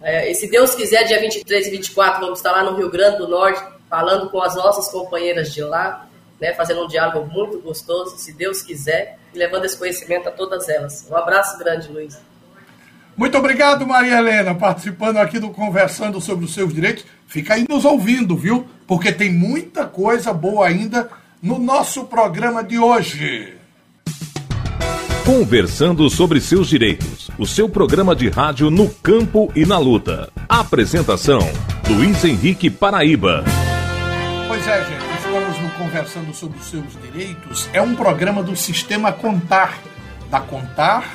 É, 0.01 0.31
e 0.31 0.35
se 0.35 0.49
Deus 0.49 0.73
quiser, 0.73 1.03
dia 1.03 1.19
23 1.19 1.67
e 1.67 1.71
24, 1.71 2.21
vamos 2.21 2.39
estar 2.39 2.51
lá 2.51 2.63
no 2.63 2.77
Rio 2.77 2.89
Grande 2.89 3.17
do 3.17 3.27
Norte, 3.27 3.61
falando 3.89 4.29
com 4.29 4.41
as 4.41 4.55
nossas 4.55 4.89
companheiras 4.89 5.53
de 5.53 5.61
lá, 5.61 6.07
né, 6.39 6.53
fazendo 6.53 6.83
um 6.83 6.87
diálogo 6.87 7.27
muito 7.31 7.59
gostoso, 7.59 8.17
se 8.17 8.31
Deus 8.31 8.61
quiser, 8.61 9.17
e 9.33 9.37
levando 9.37 9.65
esse 9.65 9.77
conhecimento 9.77 10.29
a 10.29 10.31
todas 10.31 10.69
elas. 10.69 11.05
Um 11.09 11.15
abraço 11.15 11.57
grande, 11.57 11.89
Luiz. 11.89 12.17
Muito 13.17 13.37
obrigado, 13.37 13.85
Maria 13.85 14.17
Helena, 14.19 14.55
participando 14.55 15.17
aqui 15.17 15.39
do 15.39 15.49
Conversando 15.49 16.21
sobre 16.21 16.45
os 16.45 16.53
seus 16.53 16.73
direitos. 16.73 17.05
Fica 17.27 17.55
aí 17.55 17.65
nos 17.67 17.83
ouvindo, 17.83 18.37
viu? 18.37 18.65
Porque 18.87 19.11
tem 19.11 19.29
muita 19.29 19.85
coisa 19.85 20.31
boa 20.31 20.65
ainda 20.65 21.09
no 21.41 21.59
nosso 21.59 22.05
programa 22.05 22.63
de 22.63 22.79
hoje. 22.79 23.58
Conversando 25.29 26.09
sobre 26.09 26.41
seus 26.41 26.67
direitos. 26.67 27.29
O 27.37 27.45
seu 27.45 27.69
programa 27.69 28.15
de 28.15 28.29
rádio 28.29 28.71
no 28.71 28.89
campo 28.89 29.51
e 29.55 29.63
na 29.63 29.77
luta. 29.77 30.31
Apresentação: 30.49 31.37
Luiz 31.87 32.25
Henrique 32.25 32.67
Paraíba. 32.67 33.43
Pois 34.47 34.67
é, 34.67 34.83
gente, 34.85 35.05
estamos 35.19 35.59
no 35.59 35.69
Conversando 35.77 36.33
sobre 36.33 36.57
os 36.57 36.65
seus 36.65 36.99
direitos. 37.03 37.69
É 37.73 37.79
um 37.79 37.93
programa 37.93 38.41
do 38.41 38.55
Sistema 38.55 39.11
Contar, 39.11 39.77
da 40.31 40.39
Contar 40.39 41.07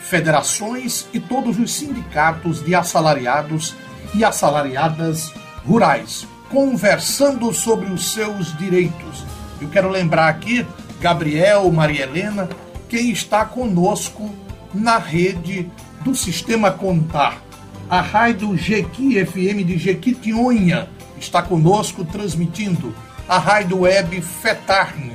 federações 0.00 1.06
e 1.12 1.20
todos 1.20 1.56
os 1.56 1.72
sindicatos 1.72 2.64
de 2.64 2.74
assalariados 2.74 3.76
e 4.12 4.24
assalariadas 4.24 5.32
rurais, 5.64 6.26
conversando 6.50 7.54
sobre 7.54 7.86
os 7.92 8.14
seus 8.14 8.52
direitos. 8.58 9.24
Eu 9.60 9.68
quero 9.68 9.88
lembrar 9.88 10.26
aqui, 10.26 10.66
Gabriel, 11.00 11.70
Maria 11.70 12.02
Helena, 12.02 12.48
quem 12.90 13.10
está 13.10 13.46
conosco 13.46 14.30
na 14.74 14.98
rede 14.98 15.70
do 16.02 16.14
Sistema 16.14 16.70
Contar. 16.70 17.40
A 17.88 18.02
rádio 18.02 18.54
Jequi 18.56 19.24
FM 19.24 19.64
de 19.64 19.78
Jequitinhonha 19.78 20.90
está 21.18 21.40
conosco 21.40 22.04
transmitindo. 22.04 22.94
A 23.26 23.38
rádio 23.38 23.80
web 23.80 24.20
Fetarne, 24.20 25.14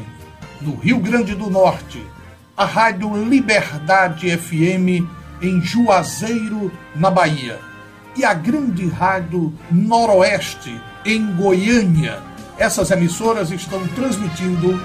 no 0.60 0.76
Rio 0.76 0.98
Grande 1.00 1.36
do 1.36 1.50
Norte 1.50 2.02
a 2.58 2.64
Rádio 2.64 3.14
Liberdade 3.26 4.36
FM 4.38 5.04
em 5.42 5.62
Juazeiro, 5.62 6.72
na 6.96 7.12
Bahia, 7.12 7.60
e 8.16 8.24
a 8.24 8.34
Grande 8.34 8.88
Rádio 8.88 9.54
Noroeste 9.70 10.80
em 11.06 11.34
Goiânia. 11.36 12.20
Essas 12.58 12.92
emissoras 12.92 13.52
estão 13.52 13.86
transmitindo 13.90 14.82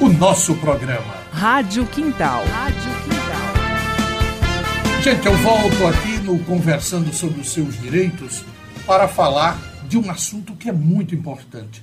o 0.00 0.08
nosso 0.08 0.54
programa. 0.56 1.19
Rádio 1.32 1.86
Quintal. 1.86 2.44
Rádio 2.44 2.90
Quintal. 3.04 3.20
Gente, 5.02 5.26
eu 5.26 5.36
volto 5.38 5.86
aqui 5.86 6.18
no 6.18 6.38
Conversando 6.40 7.14
sobre 7.14 7.40
os 7.40 7.50
seus 7.50 7.80
direitos 7.80 8.44
para 8.86 9.08
falar 9.08 9.58
de 9.88 9.96
um 9.96 10.10
assunto 10.10 10.54
que 10.54 10.68
é 10.68 10.72
muito 10.72 11.14
importante. 11.14 11.82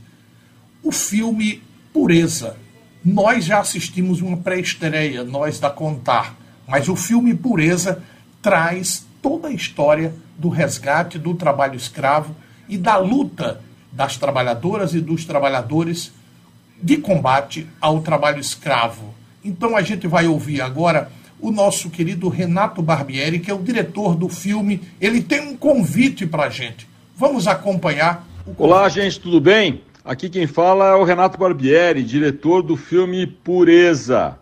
O 0.84 0.92
filme 0.92 1.64
Pureza, 1.92 2.58
nós 3.04 3.46
já 3.46 3.60
assistimos 3.60 4.22
uma 4.22 4.38
pré-estreia, 4.38 5.24
nós 5.24 5.60
da 5.60 5.70
Contar, 5.70 6.36
mas 6.68 6.88
o 6.90 6.96
filme 6.96 7.34
Pureza 7.34 8.04
traz 8.42 9.08
toda 9.22 9.48
a 9.48 9.54
história 9.54 10.14
do 10.38 10.50
resgate 10.50 11.18
do 11.18 11.34
trabalho 11.34 11.76
escravo 11.76 12.36
e 12.70 12.78
da 12.78 12.98
luta 12.98 13.62
das 13.92 14.18
trabalhadoras 14.18 14.94
e 14.94 15.00
dos 15.02 15.26
trabalhadores 15.26 16.12
de 16.80 16.98
combate 16.98 17.68
ao 17.82 18.02
trabalho 18.02 18.40
escravo. 18.40 19.17
Então 19.44 19.76
a 19.76 19.82
gente 19.82 20.08
vai 20.08 20.28
ouvir 20.28 20.62
agora 20.62 21.12
o 21.40 21.52
nosso 21.52 21.90
querido 21.90 22.30
Renato 22.30 22.82
Barbieri, 22.82 23.40
que 23.40 23.52
é 23.52 23.54
o 23.54 23.62
diretor 23.62 24.16
do 24.16 24.28
filme. 24.28 24.82
Ele 25.00 25.22
tem 25.22 25.42
um 25.42 25.56
convite 25.56 26.26
para 26.26 26.44
a 26.44 26.50
gente. 26.50 26.88
Vamos 27.16 27.48
acompanhar. 27.48 28.28
Olá, 28.58 28.88
gente, 28.90 29.20
tudo 29.20 29.40
bem? 29.40 29.82
Aqui 30.04 30.30
quem 30.30 30.48
fala 30.48 30.90
é 30.90 30.96
o 30.96 31.04
Renato 31.04 31.38
Barbieri, 31.38 32.04
diretor 32.04 32.62
do 32.64 32.78
filme 32.78 33.28
Pureza. 33.28 34.38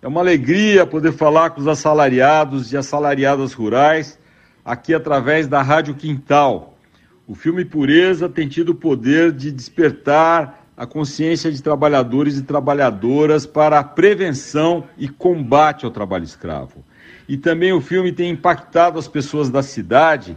É 0.00 0.08
uma 0.08 0.20
alegria 0.20 0.84
poder 0.86 1.12
falar 1.12 1.50
com 1.50 1.60
os 1.60 1.68
assalariados 1.68 2.72
e 2.72 2.76
assalariadas 2.76 3.52
rurais 3.52 4.18
aqui 4.64 4.94
através 4.94 5.46
da 5.46 5.62
Rádio 5.62 5.94
Quintal. 5.94 6.76
O 7.26 7.34
filme 7.34 7.64
Pureza 7.64 8.28
tem 8.28 8.48
tido 8.48 8.70
o 8.70 8.74
poder 8.74 9.32
de 9.32 9.52
despertar 9.52 10.61
a 10.76 10.86
consciência 10.86 11.50
de 11.50 11.62
trabalhadores 11.62 12.38
e 12.38 12.42
trabalhadoras 12.42 13.46
para 13.46 13.78
a 13.78 13.84
prevenção 13.84 14.84
e 14.96 15.08
combate 15.08 15.84
ao 15.84 15.90
trabalho 15.90 16.24
escravo. 16.24 16.84
E 17.28 17.36
também 17.36 17.72
o 17.72 17.80
filme 17.80 18.12
tem 18.12 18.30
impactado 18.30 18.98
as 18.98 19.08
pessoas 19.08 19.50
da 19.50 19.62
cidade 19.62 20.36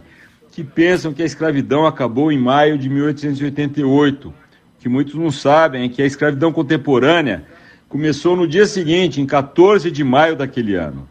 que 0.52 0.62
pensam 0.62 1.12
que 1.12 1.22
a 1.22 1.26
escravidão 1.26 1.86
acabou 1.86 2.30
em 2.30 2.38
maio 2.38 2.78
de 2.78 2.88
1888 2.88 4.46
que 4.86 4.88
muitos 4.88 5.14
não 5.14 5.32
sabem 5.32 5.82
é 5.82 5.88
que 5.88 6.00
a 6.00 6.06
escravidão 6.06 6.52
contemporânea 6.52 7.44
começou 7.88 8.36
no 8.36 8.46
dia 8.46 8.66
seguinte, 8.66 9.20
em 9.20 9.26
14 9.26 9.90
de 9.90 10.04
maio 10.04 10.36
daquele 10.36 10.76
ano. 10.76 11.08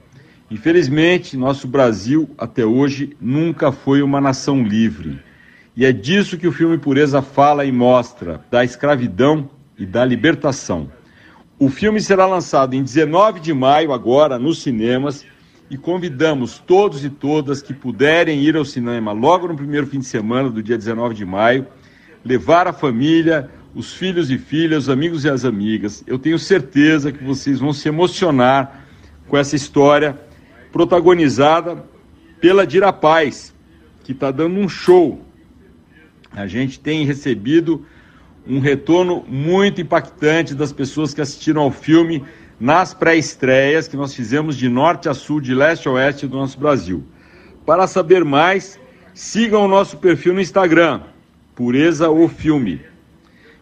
Infelizmente, 0.50 1.36
nosso 1.36 1.68
Brasil 1.68 2.30
até 2.38 2.66
hoje 2.66 3.18
nunca 3.20 3.74
foi 3.74 4.02
uma 4.02 4.22
nação 4.22 4.64
livre. 4.64 5.20
E 5.76 5.86
é 5.86 5.92
disso 5.92 6.38
que 6.38 6.48
o 6.48 6.52
filme 6.52 6.78
Pureza 6.78 7.22
fala 7.22 7.66
e 7.66 7.72
mostra, 7.72 8.42
da 8.50 8.64
escravidão 8.64 9.50
e 9.78 9.86
da 9.86 10.06
libertação. 10.06 10.90
O 11.60 11.70
filme 11.70 12.00
será 12.00 12.26
lançado 12.26 12.76
em 12.76 12.84
19 12.84 13.40
de 13.40 13.54
maio, 13.54 13.92
agora, 13.92 14.40
nos 14.40 14.62
cinemas, 14.62 15.26
e 15.70 15.78
convidamos 15.78 16.60
todos 16.60 17.04
e 17.04 17.10
todas 17.10 17.62
que 17.62 17.74
puderem 17.74 18.42
ir 18.42 18.56
ao 18.56 18.64
cinema 18.64 19.12
logo 19.12 19.48
no 19.48 19.56
primeiro 19.56 19.88
fim 19.88 20.00
de 20.00 20.06
semana 20.06 20.50
do 20.50 20.62
dia 20.62 20.78
19 20.78 21.16
de 21.16 21.26
maio, 21.26 21.68
levar 22.24 22.68
a 22.68 22.74
família, 22.74 23.50
os 23.74 23.94
filhos 23.94 24.32
e 24.32 24.38
filhas, 24.38 24.84
os 24.84 24.90
amigos 24.90 25.26
e 25.26 25.30
as 25.30 25.44
amigas. 25.44 26.04
Eu 26.08 26.18
tenho 26.18 26.40
certeza 26.40 27.12
que 27.12 27.24
vocês 27.24 27.60
vão 27.60 27.74
se 27.74 27.90
emocionar 27.90 28.86
com 29.28 29.38
essa 29.38 29.56
história 29.56 30.18
protagonizada 30.72 31.84
pela 32.40 32.66
Dira 32.66 32.94
Paz, 32.94 33.54
que 34.04 34.12
está 34.12 34.32
dando 34.32 34.60
um 34.60 34.70
show. 34.70 35.25
A 36.36 36.48
gente 36.48 36.80
tem 36.80 37.06
recebido 37.06 37.86
um 38.48 38.60
retorno 38.60 39.24
muito 39.28 39.82
impactante 39.82 40.54
das 40.54 40.74
pessoas 40.74 41.14
que 41.14 41.22
assistiram 41.22 41.62
ao 41.62 41.72
filme 41.72 42.24
nas 42.60 42.94
pré-estreias 42.94 43.88
que 43.88 43.98
nós 43.98 44.14
fizemos 44.14 44.58
de 44.58 44.70
norte 44.70 45.10
a 45.10 45.14
sul, 45.14 45.40
de 45.40 45.54
leste 45.56 45.88
a 45.88 45.92
oeste 45.92 46.28
do 46.28 46.38
nosso 46.38 46.60
Brasil. 46.60 47.04
Para 47.66 47.88
saber 47.88 48.24
mais, 48.24 48.80
sigam 49.14 49.66
o 49.66 49.68
nosso 49.68 49.98
perfil 49.98 50.34
no 50.34 50.42
Instagram, 50.42 51.02
Pureza 51.56 52.10
ou 52.10 52.28
Filme. 52.28 52.82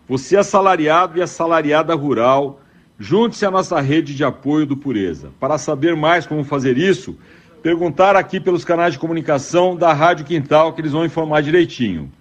Você 0.08 0.36
é 0.36 0.40
assalariado 0.40 1.18
e 1.18 1.22
assalariada 1.22 1.96
rural, 1.96 2.60
junte-se 3.00 3.46
à 3.46 3.52
nossa 3.52 3.80
rede 3.80 4.16
de 4.16 4.24
apoio 4.24 4.66
do 4.66 4.76
Pureza. 4.76 5.32
Para 5.40 5.58
saber 5.58 5.96
mais 5.96 6.26
como 6.26 6.44
fazer 6.44 6.78
isso, 6.78 7.18
perguntar 7.62 8.16
aqui 8.16 8.40
pelos 8.40 8.66
canais 8.66 8.94
de 8.94 9.00
comunicação 9.00 9.76
da 9.76 9.94
Rádio 9.94 10.26
Quintal 10.26 10.74
que 10.74 10.82
eles 10.82 10.92
vão 10.92 11.06
informar 11.06 11.42
direitinho. 11.42 12.12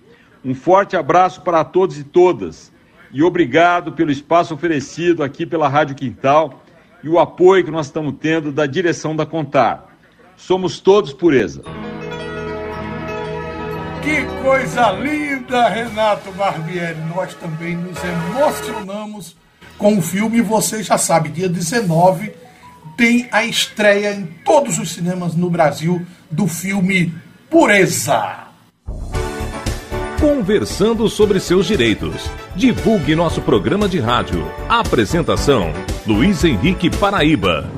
Um 0.45 0.55
forte 0.55 0.97
abraço 0.97 1.43
para 1.43 1.65
todos 1.65 1.99
e 1.99 2.05
todas 2.05 2.73
e 3.13 3.23
obrigado 3.23 3.93
pelo 3.93 4.11
espaço 4.11 4.55
oferecido 4.55 5.23
aqui 5.23 5.45
pela 5.45 5.69
Rádio 5.69 5.95
Quintal 5.95 6.63
e 7.05 7.09
o 7.09 7.19
apoio 7.19 7.65
que 7.65 7.71
nós 7.71 7.87
estamos 7.87 8.15
tendo 8.19 8.51
da 8.51 8.65
direção 8.65 9.15
da 9.15 9.27
Contar. 9.27 9.95
Somos 10.37 10.81
todos 10.81 11.13
pureza. 11.13 11.63
Que 14.03 14.25
coisa 14.43 14.91
linda, 14.93 15.69
Renato 15.69 16.33
Barbieri. 16.33 16.99
Nós 17.15 17.35
também 17.35 17.77
nos 17.77 17.99
emocionamos 18.03 19.37
com 19.79 19.99
o 19.99 20.03
filme. 20.03 20.41
Você 20.41 20.83
já 20.83 20.99
sabe, 20.99 21.29
dia 21.29 21.49
19 21.49 22.33
tem 22.97 23.29
a 23.31 23.45
estreia 23.45 24.13
em 24.13 24.27
todos 24.45 24.79
os 24.79 24.91
cinemas 24.91 25.35
no 25.35 25.49
Brasil 25.49 26.05
do 26.31 26.49
filme 26.49 27.15
Pureza. 27.49 28.52
Conversando 30.23 31.09
sobre 31.09 31.41
seus 31.41 31.67
direitos. 31.67 32.31
Divulgue 32.55 33.17
nosso 33.17 33.43
programa 33.43 33.89
de 33.89 33.99
rádio. 33.99 34.49
Apresentação: 34.69 35.73
Luiz 36.07 36.45
Henrique 36.45 36.89
Paraíba. 36.89 37.69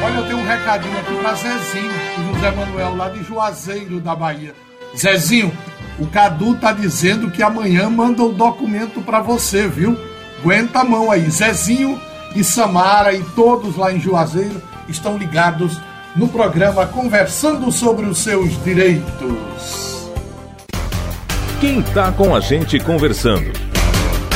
Olha, 0.00 0.14
eu 0.14 0.26
tenho 0.26 0.38
um 0.38 0.46
recadinho 0.46 0.96
aqui 0.96 1.12
para 1.16 1.34
Zezinho, 1.34 1.90
José 2.32 2.52
Manuel, 2.52 2.94
lá 2.94 3.08
de 3.08 3.24
Juazeiro, 3.24 3.98
da 3.98 4.14
Bahia. 4.14 4.54
Zezinho, 4.96 5.50
o 5.98 6.06
Cadu 6.06 6.54
tá 6.54 6.70
dizendo 6.70 7.32
que 7.32 7.42
amanhã 7.42 7.90
manda 7.90 8.22
o 8.22 8.32
documento 8.32 9.02
para 9.02 9.20
você, 9.20 9.66
viu? 9.66 9.98
Aguenta 10.38 10.82
a 10.82 10.84
mão 10.84 11.10
aí. 11.10 11.28
Zezinho 11.28 12.00
e 12.36 12.44
Samara 12.44 13.12
e 13.12 13.24
todos 13.34 13.76
lá 13.76 13.92
em 13.92 13.98
Juazeiro 13.98 14.62
estão 14.88 15.18
ligados 15.18 15.80
no 16.14 16.28
programa 16.28 16.86
Conversando 16.86 17.72
sobre 17.72 18.06
os 18.06 18.18
seus 18.18 18.52
direitos. 18.62 19.95
Quem 21.58 21.80
está 21.80 22.12
com 22.12 22.34
a 22.34 22.40
gente 22.40 22.78
conversando? 22.78 23.50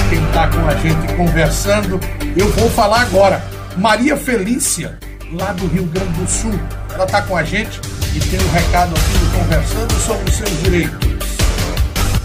Quem 0.09 0.25
está 0.25 0.49
com 0.49 0.67
a 0.67 0.75
gente 0.77 1.15
conversando, 1.17 2.01
eu 2.35 2.49
vou 2.53 2.71
falar 2.71 3.03
agora. 3.03 3.43
Maria 3.77 4.17
Felícia, 4.17 4.99
lá 5.31 5.53
do 5.53 5.67
Rio 5.67 5.85
Grande 5.85 6.19
do 6.19 6.27
Sul. 6.27 6.59
Ela 6.95 7.05
está 7.05 7.21
com 7.21 7.37
a 7.37 7.45
gente 7.45 7.79
e 8.17 8.21
tem 8.21 8.41
um 8.41 8.51
recado 8.53 8.95
aqui 8.95 9.19
do 9.19 9.39
Conversando 9.39 9.93
sobre 10.01 10.31
os 10.31 10.35
seus 10.35 10.63
direitos. 10.63 11.09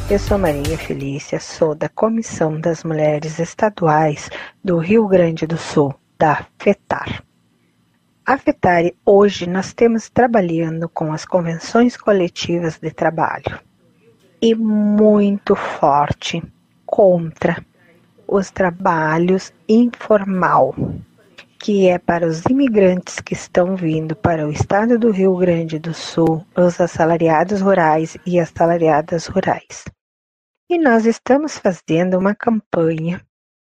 Eu 0.10 0.18
sou 0.18 0.38
Maria 0.38 0.78
Felícia, 0.78 1.42
sou 1.42 1.76
da 1.76 1.90
Comissão 1.90 2.58
das 2.58 2.86
Mulheres 2.86 3.38
Estaduais 3.38 4.30
do 4.64 4.78
Rio 4.78 5.10
Grande 5.10 5.46
do 5.46 5.58
Sul, 5.58 5.94
da 6.18 6.46
FETAR. 6.58 7.22
A 8.26 8.38
FETAR, 8.38 8.84
hoje, 9.06 9.46
nós 9.46 9.74
temos 9.74 10.10
trabalhando 10.10 10.88
com 10.88 11.12
as 11.12 11.26
convenções 11.26 11.98
coletivas 11.98 12.80
de 12.80 12.92
trabalho 12.92 13.60
e 14.42 14.54
muito 14.56 15.56
forte 15.56 16.44
contra 16.86 17.64
os 18.28 18.52
trabalhos 18.52 19.54
informal, 19.68 20.76
que 21.60 21.88
é 21.88 21.98
para 21.98 22.28
os 22.28 22.44
imigrantes 22.46 23.20
que 23.20 23.34
estão 23.34 23.76
vindo 23.76 24.16
para 24.16 24.48
o 24.48 24.52
estado 24.52 24.98
do 24.98 25.12
Rio 25.12 25.36
Grande 25.38 25.80
do 25.80 25.94
Sul, 25.94 26.46
os 26.56 26.80
assalariados 26.80 27.62
rurais 27.62 28.18
e 28.26 28.40
assalariadas 28.40 29.28
rurais. 29.28 29.86
E 30.70 30.78
nós 30.78 31.06
estamos 31.06 31.58
fazendo 31.58 32.18
uma 32.18 32.34
campanha 32.34 33.22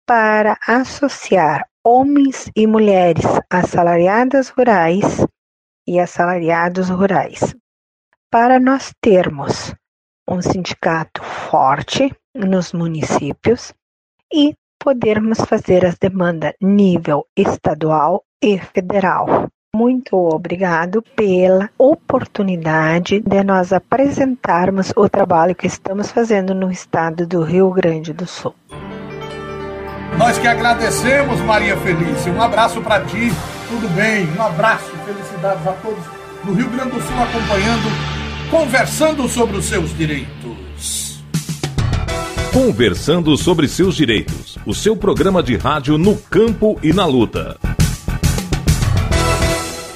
para 0.07 0.59
associar 0.67 1.69
homens 1.85 2.51
e 2.57 2.67
mulheres 2.67 3.25
assalariadas 3.51 4.49
rurais 4.49 5.27
e 5.87 5.99
assalariados 5.99 6.89
rurais, 6.89 7.55
para 8.31 8.59
nós 8.59 8.93
termos 9.01 9.75
um 10.29 10.43
sindicato 10.43 11.23
forte 11.23 12.15
nos 12.35 12.73
municípios 12.73 13.73
e 14.33 14.55
podermos 14.79 15.41
fazer 15.41 15.85
as 15.85 15.97
demandas 15.97 16.53
nível 16.61 17.27
estadual 17.37 18.23
e 18.43 18.59
federal. 18.59 19.49
Muito 19.75 20.17
obrigado 20.17 21.03
pela 21.15 21.71
oportunidade 21.79 23.21
de 23.21 23.45
nós 23.45 23.73
apresentarmos 23.73 24.93
o 24.97 25.09
trabalho 25.09 25.55
que 25.55 25.67
estamos 25.67 26.11
fazendo 26.11 26.55
no 26.55 26.71
estado 26.71 27.27
do 27.27 27.43
Rio 27.43 27.71
Grande 27.71 28.13
do 28.13 28.27
Sul. 28.27 28.55
Nós 30.17 30.39
que 30.39 30.49
agradecemos, 30.49 31.41
Maria 31.43 31.77
Felícia. 31.77 32.33
Um 32.33 32.43
abraço 32.43 32.81
para 32.81 33.05
ti. 33.05 33.31
Tudo 33.69 33.89
bem? 33.95 34.27
Um 34.37 34.43
abraço, 34.43 34.91
felicidades 35.05 35.67
a 35.67 35.73
todos 35.75 36.05
do 36.45 36.53
Rio 36.55 36.71
Grande 36.71 36.93
do 36.93 37.01
Sul 37.01 37.23
acompanhando 37.23 38.18
Conversando 38.51 39.29
sobre 39.29 39.59
os 39.59 39.67
seus 39.67 39.95
direitos. 39.95 41.23
Conversando 42.51 43.37
sobre 43.37 43.69
seus 43.69 43.95
direitos. 43.95 44.57
O 44.65 44.75
seu 44.75 44.97
programa 44.97 45.43
de 45.43 45.55
rádio 45.55 45.99
no 45.99 46.17
campo 46.17 46.81
e 46.83 46.91
na 46.95 47.05
luta. 47.05 47.59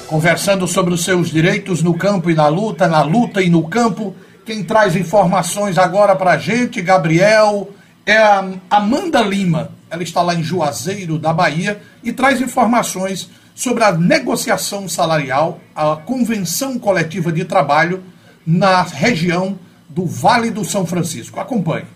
Conversando 0.07 0.69
sobre 0.69 0.93
os 0.93 1.03
seus 1.03 1.31
direitos 1.31 1.83
no 1.83 1.95
campo 1.95 2.31
e 2.31 2.35
na 2.35 2.47
luta, 2.49 2.87
na 2.87 3.01
luta 3.01 3.41
e 3.41 3.49
no 3.49 3.67
campo. 3.69 4.15
Quem 4.45 4.63
traz 4.63 4.97
informações 4.97 5.79
agora 5.79 6.15
pra 6.15 6.37
gente, 6.37 6.83
Gabriel, 6.83 7.71
é 8.05 8.19
a 8.19 8.47
Amanda 8.69 9.23
Lima. 9.23 9.71
Ela 9.89 10.03
está 10.03 10.21
lá 10.21 10.35
em 10.35 10.43
Juazeiro, 10.43 11.19
da 11.19 11.33
Bahia, 11.33 11.81
e 12.05 12.13
traz 12.13 12.39
informações 12.43 13.31
sobre 13.55 13.83
a 13.83 13.93
negociação 13.93 14.87
salarial, 14.91 15.59
a 15.75 15.97
convenção 15.97 16.79
coletiva 16.79 17.33
de 17.33 17.47
trabalho 17.47 18.13
na 18.47 18.83
região 18.83 19.59
do 19.89 20.07
Vale 20.07 20.51
do 20.51 20.65
São 20.65 20.87
Francisco. 20.87 21.39
Acompanhe. 21.39 21.87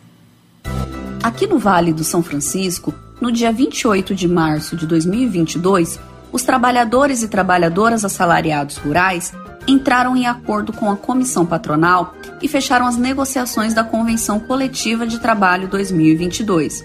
Aqui 1.23 1.47
no 1.47 1.59
Vale 1.59 1.93
do 1.93 2.05
São 2.05 2.23
Francisco, 2.23 2.95
no 3.21 3.33
dia 3.33 3.51
28 3.51 4.15
de 4.15 4.29
março 4.29 4.77
de 4.77 4.87
2022, 4.87 5.99
os 6.31 6.43
trabalhadores 6.43 7.23
e 7.23 7.29
trabalhadoras 7.29 8.05
assalariados 8.05 8.77
rurais 8.77 9.33
entraram 9.67 10.17
em 10.17 10.27
acordo 10.27 10.73
com 10.73 10.91
a 10.91 10.97
comissão 10.97 11.45
patronal 11.45 12.15
e 12.41 12.47
fecharam 12.47 12.87
as 12.87 12.97
negociações 12.97 13.75
da 13.75 13.83
Convenção 13.83 14.39
Coletiva 14.39 15.07
de 15.07 15.19
Trabalho 15.19 15.69
2022. 15.69 16.85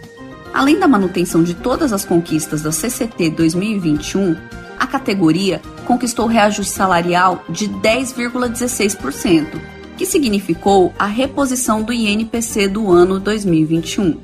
Além 0.53 0.79
da 0.79 0.87
manutenção 0.87 1.43
de 1.43 1.53
todas 1.53 1.93
as 1.93 2.03
conquistas 2.03 2.61
da 2.61 2.71
CCT 2.71 3.29
2021, 3.31 4.35
a 4.81 4.87
categoria 4.87 5.61
conquistou 5.85 6.25
reajuste 6.25 6.73
salarial 6.73 7.45
de 7.47 7.69
10,16%, 7.69 9.61
que 9.95 10.07
significou 10.07 10.91
a 10.97 11.05
reposição 11.05 11.83
do 11.83 11.93
INPC 11.93 12.67
do 12.67 12.91
ano 12.91 13.19
2021. 13.19 14.17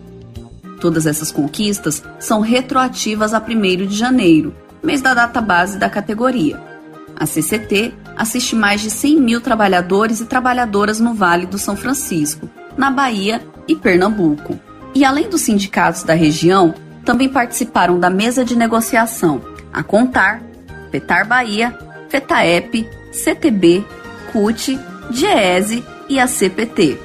Todas 0.82 1.06
essas 1.06 1.32
conquistas 1.32 2.02
são 2.18 2.40
retroativas 2.40 3.36
a 3.36 3.40
1 3.40 3.86
de 3.86 3.96
janeiro, 3.96 4.52
mês 4.82 5.00
da 5.00 5.14
data 5.14 5.40
base 5.40 5.78
da 5.78 5.92
categoria. 5.92 6.60
A 7.16 7.28
CCT 7.28 7.94
assiste 8.16 8.56
mais 8.56 8.82
de 8.82 8.90
100 8.90 9.22
mil 9.22 9.40
trabalhadores 9.40 10.22
e 10.22 10.26
trabalhadoras 10.26 11.00
no 11.00 11.14
Vale 11.14 11.46
do 11.46 11.60
São 11.60 11.78
Francisco, 11.78 12.50
na 12.76 12.90
Bahia 12.90 13.46
e 13.68 13.76
Pernambuco. 13.76 14.60
E 14.96 15.06
além 15.06 15.30
dos 15.30 15.42
sindicatos 15.42 16.02
da 16.02 16.16
região, 16.16 16.74
também 17.06 17.30
participaram 17.30 18.00
da 18.00 18.10
mesa 18.10 18.44
de 18.44 18.56
negociação 18.56 19.56
a 19.78 19.84
contar 19.84 20.42
Petar 20.90 21.28
Bahia, 21.28 21.78
FETAEP, 22.10 22.90
CTB, 23.12 23.86
CUT, 24.32 24.80
GESE 25.12 25.86
e 26.10 26.20
a 26.20 26.26
CPT. 26.26 26.98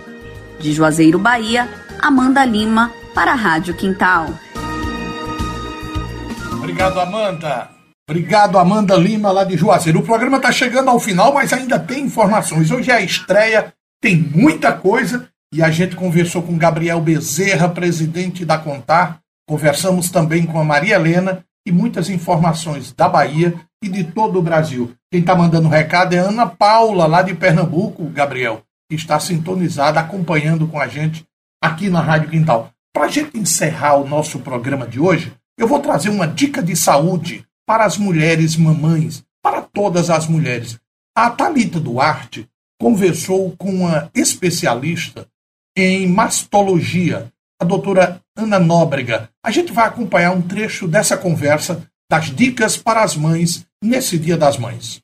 De 0.58 0.72
Juazeiro, 0.72 1.18
Bahia, 1.18 1.68
Amanda 2.00 2.42
Lima, 2.46 2.90
para 3.14 3.32
a 3.32 3.34
Rádio 3.34 3.74
Quintal. 3.74 4.28
Obrigado, 6.54 6.98
Amanda. 6.98 7.68
Obrigado, 8.08 8.58
Amanda 8.58 8.96
Lima, 8.96 9.30
lá 9.30 9.44
de 9.44 9.56
Juazeiro. 9.56 9.98
O 9.98 10.04
programa 10.04 10.38
está 10.38 10.50
chegando 10.50 10.88
ao 10.88 10.98
final, 10.98 11.34
mas 11.34 11.52
ainda 11.52 11.78
tem 11.78 12.04
informações. 12.06 12.70
Hoje 12.70 12.90
é 12.90 12.94
a 12.94 13.00
estreia, 13.02 13.74
tem 14.00 14.16
muita 14.16 14.72
coisa. 14.72 15.28
E 15.52 15.62
a 15.62 15.70
gente 15.70 15.94
conversou 15.94 16.42
com 16.42 16.56
Gabriel 16.56 17.02
Bezerra, 17.02 17.68
presidente 17.68 18.46
da 18.46 18.56
Contar. 18.56 19.18
Conversamos 19.46 20.10
também 20.10 20.46
com 20.46 20.58
a 20.58 20.64
Maria 20.64 20.94
Helena 20.94 21.44
e 21.66 21.72
muitas 21.72 22.08
informações 22.10 22.92
da 22.92 23.08
Bahia 23.08 23.54
e 23.82 23.88
de 23.88 24.04
todo 24.04 24.38
o 24.38 24.42
Brasil. 24.42 24.94
Quem 25.10 25.20
está 25.20 25.34
mandando 25.34 25.68
recado 25.68 26.14
é 26.14 26.18
Ana 26.18 26.46
Paula, 26.46 27.06
lá 27.06 27.22
de 27.22 27.34
Pernambuco, 27.34 28.04
Gabriel, 28.06 28.62
que 28.88 28.96
está 28.96 29.18
sintonizada, 29.18 30.00
acompanhando 30.00 30.66
com 30.66 30.78
a 30.78 30.88
gente 30.88 31.24
aqui 31.62 31.88
na 31.88 32.00
Rádio 32.00 32.30
Quintal. 32.30 32.70
Para 32.92 33.06
a 33.06 33.08
gente 33.08 33.38
encerrar 33.38 33.96
o 33.96 34.08
nosso 34.08 34.40
programa 34.40 34.86
de 34.86 35.00
hoje, 35.00 35.32
eu 35.58 35.66
vou 35.66 35.80
trazer 35.80 36.10
uma 36.10 36.26
dica 36.26 36.62
de 36.62 36.76
saúde 36.76 37.46
para 37.66 37.84
as 37.84 37.96
mulheres 37.96 38.56
mamães, 38.56 39.24
para 39.42 39.62
todas 39.62 40.10
as 40.10 40.26
mulheres. 40.26 40.78
A 41.16 41.30
Talita 41.30 41.80
Duarte 41.80 42.48
conversou 42.80 43.54
com 43.56 43.70
uma 43.70 44.10
especialista 44.14 45.26
em 45.76 46.06
mastologia, 46.06 47.31
a 47.62 47.64
doutora 47.64 48.20
Ana 48.36 48.58
Nóbrega. 48.58 49.28
A 49.44 49.50
gente 49.52 49.72
vai 49.72 49.86
acompanhar 49.86 50.32
um 50.32 50.42
trecho 50.42 50.88
dessa 50.88 51.16
conversa 51.16 51.82
das 52.10 52.26
dicas 52.26 52.76
para 52.76 53.02
as 53.02 53.16
mães 53.16 53.64
nesse 53.82 54.18
Dia 54.18 54.36
das 54.36 54.58
Mães. 54.58 55.00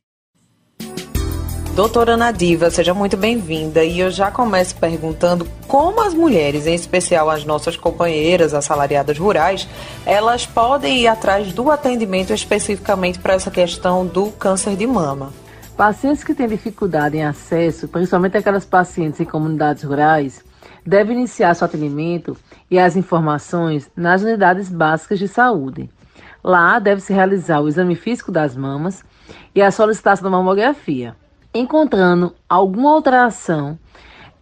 Doutora 1.77 2.17
Nadiva, 2.17 2.69
seja 2.69 2.93
muito 2.93 3.17
bem-vinda. 3.17 3.85
E 3.85 4.01
eu 4.01 4.11
já 4.11 4.33
começo 4.33 4.75
perguntando 4.75 5.47
como 5.69 6.01
as 6.01 6.13
mulheres, 6.13 6.67
em 6.67 6.75
especial 6.75 7.31
as 7.31 7.45
nossas 7.45 7.77
companheiras 7.77 8.53
assalariadas 8.53 9.17
rurais, 9.17 9.69
elas 10.05 10.45
podem 10.45 11.03
ir 11.03 11.07
atrás 11.07 11.53
do 11.53 11.71
atendimento 11.71 12.33
especificamente 12.33 13.21
para 13.21 13.35
essa 13.35 13.53
questão 13.53 14.05
do 14.05 14.33
câncer 14.33 14.75
de 14.75 14.87
mama. 14.87 15.33
Pacientes 15.77 16.25
que 16.25 16.35
têm 16.35 16.49
dificuldade 16.49 17.17
em 17.17 17.25
acesso, 17.25 17.87
principalmente 17.87 18.37
aquelas 18.37 18.65
pacientes 18.65 19.21
em 19.21 19.25
comunidades 19.25 19.85
rurais, 19.85 20.43
devem 20.87 21.17
iniciar 21.17 21.55
seu 21.55 21.67
atendimento 21.67 22.37
e 22.71 22.79
as 22.79 22.97
informações 22.97 23.91
nas 23.97 24.23
unidades 24.23 24.69
básicas 24.69 25.19
de 25.19 25.29
saúde. 25.29 25.91
Lá 26.43 26.79
deve-se 26.79 27.13
realizar 27.13 27.61
o 27.61 27.69
exame 27.69 27.95
físico 27.95 28.31
das 28.31 28.57
mamas 28.57 29.05
e 29.55 29.61
a 29.61 29.71
solicitação 29.71 30.25
da 30.25 30.37
mamografia. 30.37 31.17
Encontrando 31.53 32.35
alguma 32.49 32.93
alteração, 32.93 33.79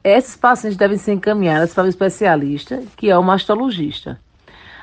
esses 0.05 0.37
pacientes 0.37 0.77
devem 0.77 0.99
ser 0.99 1.15
encaminhados 1.15 1.75
para 1.75 1.85
o 1.85 1.89
especialista, 1.89 2.83
que 2.97 3.11
é 3.11 3.19
o 3.19 3.23
mastologista. 3.23 4.21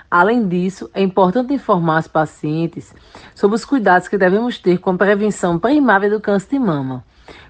Além 0.09 0.47
disso, 0.47 0.89
é 0.93 1.01
importante 1.01 1.53
informar 1.53 2.01
os 2.01 2.07
pacientes 2.07 2.93
sobre 3.33 3.55
os 3.55 3.65
cuidados 3.65 4.07
que 4.07 4.17
devemos 4.17 4.59
ter 4.59 4.77
com 4.77 4.91
a 4.91 4.97
prevenção 4.97 5.57
primária 5.57 6.09
do 6.09 6.21
câncer 6.21 6.49
de 6.51 6.59
mama, 6.59 7.03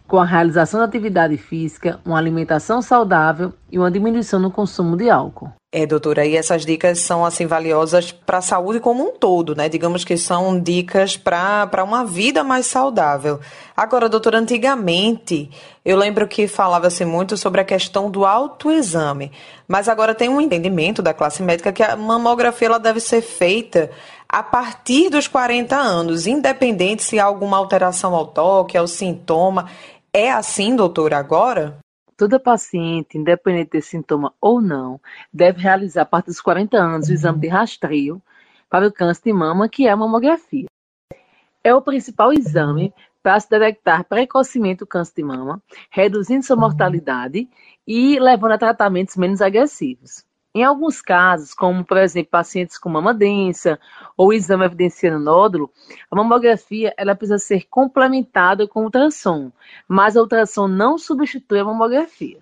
com 0.08 0.20
a 0.20 0.26
realização 0.26 0.80
da 0.80 0.86
atividade 0.86 1.38
física, 1.38 2.00
uma 2.06 2.18
alimentação 2.18 2.82
saudável 2.82 3.54
e 3.72 3.80
uma 3.80 3.90
diminuição 3.90 4.40
no 4.40 4.52
consumo 4.52 4.96
de 4.98 5.10
álcool. 5.10 5.52
É, 5.76 5.88
doutora, 5.88 6.24
e 6.24 6.36
essas 6.36 6.68
dicas 6.68 7.00
são 7.00 7.26
assim 7.26 7.48
valiosas 7.48 8.12
para 8.12 8.38
a 8.38 8.42
saúde 8.42 8.80
como 8.80 9.04
um 9.04 9.18
todo, 9.18 9.56
né? 9.56 9.68
Digamos 9.68 10.06
que 10.06 10.16
são 10.18 10.60
dicas 10.60 11.18
para 11.18 11.84
uma 11.84 12.06
vida 12.06 12.44
mais 12.44 12.68
saudável. 12.68 13.40
Agora, 13.76 14.08
doutora, 14.08 14.38
antigamente 14.38 15.50
eu 15.84 15.98
lembro 15.98 16.28
que 16.28 16.48
falava-se 16.48 17.04
muito 17.06 17.36
sobre 17.36 17.60
a 17.60 17.66
questão 17.66 18.12
do 18.12 18.24
autoexame, 18.24 19.32
mas 19.68 19.90
agora 19.90 20.14
tem 20.14 20.30
um 20.30 20.40
entendimento 20.40 21.02
da 21.02 21.12
classe 21.12 21.42
médica 21.42 21.74
que 21.74 21.82
a 21.82 21.96
mamografia 21.96 22.68
ela 22.68 22.80
deve 22.80 23.00
ser 23.00 23.22
feita 23.22 23.90
a 24.34 24.42
partir 24.42 25.12
dos 25.12 25.28
40 25.28 25.76
anos, 25.76 26.26
independente 26.26 27.04
se 27.04 27.20
há 27.20 27.24
alguma 27.24 27.56
alteração 27.56 28.16
ao 28.16 28.26
toque, 28.26 28.76
ao 28.76 28.88
sintoma. 28.88 29.70
É 30.12 30.32
assim, 30.32 30.76
doutora, 30.76 31.20
agora? 31.20 31.78
Toda 32.18 32.40
paciente, 32.40 33.16
independente 33.16 33.74
de 33.74 33.82
sintoma 33.84 34.34
ou 34.42 34.60
não, 34.60 35.00
deve 35.32 35.62
realizar 35.62 36.02
a 36.02 36.06
partir 36.06 36.32
dos 36.32 36.42
40 36.42 36.76
anos 36.76 37.10
o 37.10 37.14
exame 37.14 37.42
de 37.42 37.48
rastreio 37.48 38.20
para 38.68 38.88
o 38.88 38.92
câncer 38.92 39.26
de 39.26 39.34
mama, 39.34 39.70
que 39.70 39.86
é 39.86 39.92
a 39.92 39.96
mamografia. 39.96 40.66
É 41.64 41.76
o 41.76 41.84
principal 41.84 42.34
exame 42.34 42.92
para 43.22 43.40
se 43.40 43.48
detectar 43.48 44.04
precocemente 44.04 44.84
o 44.84 44.88
câncer 44.88 45.14
de 45.18 45.24
mama, 45.24 45.62
reduzindo 45.92 46.44
sua 46.44 46.56
mortalidade 46.56 47.48
e 47.86 48.20
levando 48.20 48.54
a 48.54 48.58
tratamentos 48.58 49.16
menos 49.16 49.44
agressivos. 49.44 50.26
Em 50.56 50.64
alguns 50.64 51.02
casos, 51.02 51.54
como 51.54 51.84
por 51.84 51.98
exemplo 51.98 52.30
pacientes 52.30 52.78
com 52.78 52.88
mama 52.88 53.14
densa 53.14 53.80
ou 54.16 54.32
exame 54.32 54.66
evidenciando 54.66 55.20
nódulo, 55.20 55.72
a 56.12 56.16
mamografia 56.16 56.94
ela 56.96 57.16
precisa 57.16 57.40
ser 57.40 57.68
complementada 57.70 58.68
com 58.68 58.84
ultrassom, 58.84 59.52
mas 59.88 60.16
a 60.16 60.22
ultrassom 60.22 60.68
não 60.68 60.98
substitui 60.98 61.60
a 61.60 61.66
mamografia. 61.66 62.40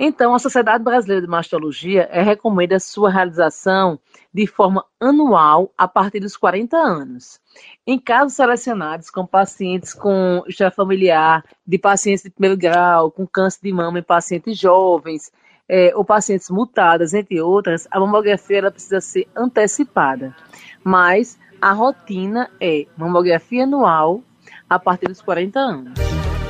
Então, 0.00 0.32
a 0.32 0.38
Sociedade 0.38 0.84
Brasileira 0.84 1.22
de 1.22 1.28
Mastologia 1.28 2.08
é, 2.12 2.22
recomenda 2.22 2.76
a 2.76 2.80
sua 2.80 3.10
realização 3.10 3.98
de 4.32 4.46
forma 4.46 4.84
anual 5.00 5.72
a 5.76 5.88
partir 5.88 6.20
dos 6.20 6.36
40 6.36 6.76
anos. 6.76 7.40
Em 7.84 7.98
casos 7.98 8.34
selecionados 8.34 9.10
com 9.10 9.26
pacientes 9.26 9.92
com 9.92 10.44
história 10.46 10.70
familiar, 10.70 11.44
de 11.66 11.76
pacientes 11.76 12.22
de 12.22 12.30
primeiro 12.30 12.56
grau, 12.56 13.10
com 13.10 13.26
câncer 13.26 13.58
de 13.60 13.72
mama 13.72 13.98
em 13.98 14.02
pacientes 14.04 14.56
jovens, 14.56 15.32
é, 15.68 15.92
ou 15.94 16.04
pacientes 16.04 16.48
mutadas, 16.48 17.12
entre 17.12 17.40
outras, 17.40 17.86
a 17.90 18.00
mamografia 18.00 18.58
ela 18.58 18.70
precisa 18.70 19.00
ser 19.00 19.28
antecipada. 19.36 20.34
Mas 20.82 21.38
a 21.60 21.72
rotina 21.72 22.48
é 22.60 22.86
mamografia 22.96 23.64
anual 23.64 24.22
a 24.68 24.78
partir 24.78 25.06
dos 25.06 25.20
40 25.20 25.58
anos. 25.58 25.92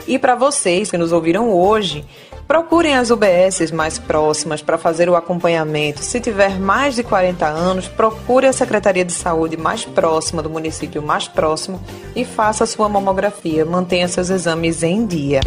E 0.07 0.18
para 0.18 0.35
vocês 0.35 0.90
que 0.90 0.96
nos 0.96 1.12
ouviram 1.12 1.50
hoje, 1.52 2.04
procurem 2.46 2.96
as 2.96 3.11
UBSs 3.11 3.74
mais 3.74 3.98
próximas 3.98 4.62
para 4.62 4.78
fazer 4.78 5.09
o 5.09 5.14
acompanhamento. 5.14 6.02
Se 6.02 6.18
tiver 6.18 6.59
mais 6.59 6.94
de 6.94 7.02
40 7.02 7.46
anos, 7.46 7.88
procure 7.88 8.46
a 8.46 8.52
Secretaria 8.52 9.04
de 9.04 9.12
Saúde 9.12 9.59
mais 9.59 9.85
próxima 9.85 10.42
do 10.42 10.48
município 10.48 11.02
mais 11.02 11.28
próximo 11.28 11.78
e 12.16 12.24
faça 12.24 12.64
sua 12.64 12.88
mamografia. 12.88 13.66
Mantenha 13.66 14.09
seus 14.09 14.31
exames 14.31 14.83
em 14.83 15.07
dia. 15.07 15.40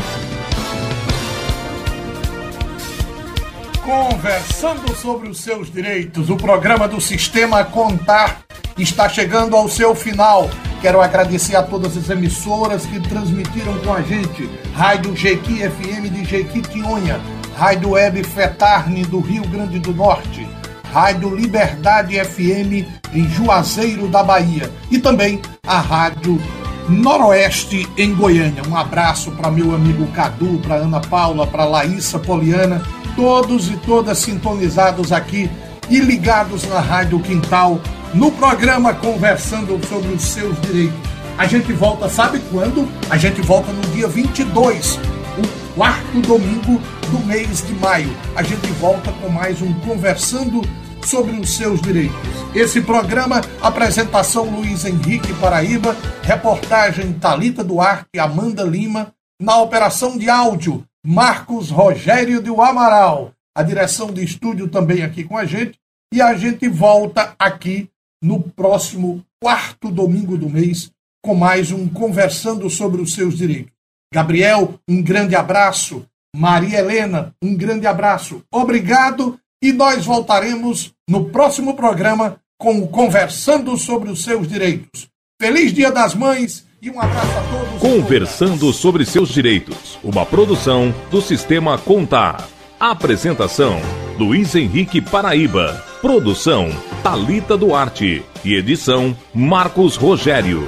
Conversando 3.83 4.95
sobre 4.95 5.27
os 5.27 5.39
seus 5.39 5.71
direitos, 5.71 6.29
o 6.29 6.37
programa 6.37 6.87
do 6.87 7.01
Sistema 7.01 7.63
Contar 7.63 8.43
está 8.77 9.09
chegando 9.09 9.55
ao 9.55 9.67
seu 9.67 9.95
final. 9.95 10.51
Quero 10.81 11.01
agradecer 11.01 11.55
a 11.55 11.63
todas 11.63 11.97
as 11.97 12.07
emissoras 12.07 12.85
que 12.85 12.99
transmitiram 12.99 13.79
com 13.79 13.91
a 13.91 14.01
gente. 14.03 14.47
Rádio 14.75 15.15
Jequi 15.15 15.67
FM 15.67 16.13
de 16.13 16.23
Jequitinhonha, 16.23 17.19
Rádio 17.57 17.91
Web 17.91 18.23
Fetarne 18.23 19.03
do 19.03 19.19
Rio 19.19 19.47
Grande 19.47 19.79
do 19.79 19.93
Norte, 19.95 20.47
Rádio 20.93 21.35
Liberdade 21.35 22.23
FM 22.23 22.85
em 23.13 23.27
Juazeiro 23.29 24.07
da 24.07 24.23
Bahia 24.23 24.71
e 24.91 24.99
também 24.99 25.41
a 25.65 25.79
Rádio 25.79 26.39
Noroeste 26.87 27.89
em 27.97 28.13
Goiânia. 28.13 28.61
Um 28.67 28.77
abraço 28.77 29.31
para 29.31 29.49
meu 29.49 29.73
amigo 29.73 30.05
Cadu, 30.11 30.59
para 30.59 30.75
Ana 30.75 30.99
Paula, 30.99 31.47
para 31.47 31.65
Laísa 31.65 32.19
Poliana 32.19 33.00
todos 33.15 33.69
e 33.69 33.77
todas 33.77 34.17
sintonizados 34.17 35.11
aqui 35.11 35.49
e 35.89 35.99
ligados 35.99 36.63
na 36.67 36.79
Rádio 36.79 37.19
Quintal, 37.19 37.79
no 38.13 38.31
programa 38.31 38.93
Conversando 38.93 39.79
sobre 39.87 40.13
os 40.13 40.21
seus 40.21 40.59
direitos. 40.61 40.97
A 41.37 41.45
gente 41.47 41.73
volta, 41.73 42.07
sabe 42.07 42.39
quando? 42.51 42.87
A 43.09 43.17
gente 43.17 43.41
volta 43.41 43.71
no 43.71 43.81
dia 43.93 44.07
22, 44.07 44.99
o 45.37 45.75
quarto 45.75 46.21
domingo 46.21 46.81
do 47.09 47.19
mês 47.25 47.65
de 47.65 47.73
maio. 47.73 48.15
A 48.35 48.43
gente 48.43 48.67
volta 48.73 49.11
com 49.13 49.29
mais 49.29 49.61
um 49.61 49.73
Conversando 49.81 50.61
sobre 51.05 51.31
os 51.39 51.55
seus 51.55 51.81
direitos. 51.81 52.15
Esse 52.53 52.81
programa, 52.81 53.41
apresentação 53.61 54.45
Luiz 54.49 54.85
Henrique 54.85 55.33
Paraíba, 55.35 55.95
reportagem 56.21 57.13
Talita 57.13 57.63
Duarte 57.63 58.05
e 58.13 58.19
Amanda 58.19 58.63
Lima, 58.63 59.13
na 59.41 59.57
operação 59.57 60.17
de 60.17 60.29
áudio 60.29 60.85
Marcos 61.05 61.71
Rogério 61.71 62.41
do 62.41 62.61
Amaral, 62.61 63.33
a 63.55 63.63
direção 63.63 64.13
de 64.13 64.23
estúdio 64.23 64.67
também 64.67 65.01
aqui 65.01 65.23
com 65.23 65.37
a 65.37 65.45
gente. 65.45 65.79
E 66.13 66.21
a 66.21 66.35
gente 66.35 66.67
volta 66.67 67.33
aqui 67.39 67.89
no 68.21 68.39
próximo 68.41 69.25
quarto 69.41 69.89
domingo 69.89 70.37
do 70.37 70.49
mês 70.49 70.91
com 71.23 71.33
mais 71.33 71.71
um 71.71 71.87
Conversando 71.87 72.69
sobre 72.69 73.01
os 73.01 73.13
seus 73.13 73.37
direitos. 73.37 73.71
Gabriel, 74.13 74.79
um 74.87 75.01
grande 75.01 75.35
abraço. 75.35 76.05
Maria 76.35 76.79
Helena, 76.79 77.33
um 77.41 77.55
grande 77.55 77.87
abraço. 77.87 78.43
Obrigado 78.51 79.39
e 79.61 79.71
nós 79.71 80.05
voltaremos 80.05 80.93
no 81.09 81.29
próximo 81.29 81.75
programa 81.75 82.39
com 82.59 82.79
o 82.79 82.87
Conversando 82.87 83.75
sobre 83.77 84.09
os 84.09 84.23
seus 84.23 84.47
direitos. 84.47 85.09
Feliz 85.41 85.73
Dia 85.73 85.91
das 85.91 86.13
Mães 86.13 86.65
e 86.81 86.89
um 86.89 86.99
abraço 86.99 87.37
a 87.37 87.41
todos. 87.43 87.79
Conversando 87.79 88.73
sobre 88.73 89.05
seus 89.05 89.29
direitos. 89.29 89.99
Uma 90.03 90.25
produção 90.25 90.91
do 91.11 91.21
Sistema 91.21 91.77
Contar. 91.77 92.47
Apresentação: 92.79 93.79
Luiz 94.17 94.55
Henrique 94.55 94.99
Paraíba. 94.99 95.85
Produção: 96.01 96.71
Talita 97.03 97.55
Duarte. 97.55 98.25
E 98.43 98.55
edição: 98.55 99.15
Marcos 99.33 99.95
Rogério. 99.95 100.67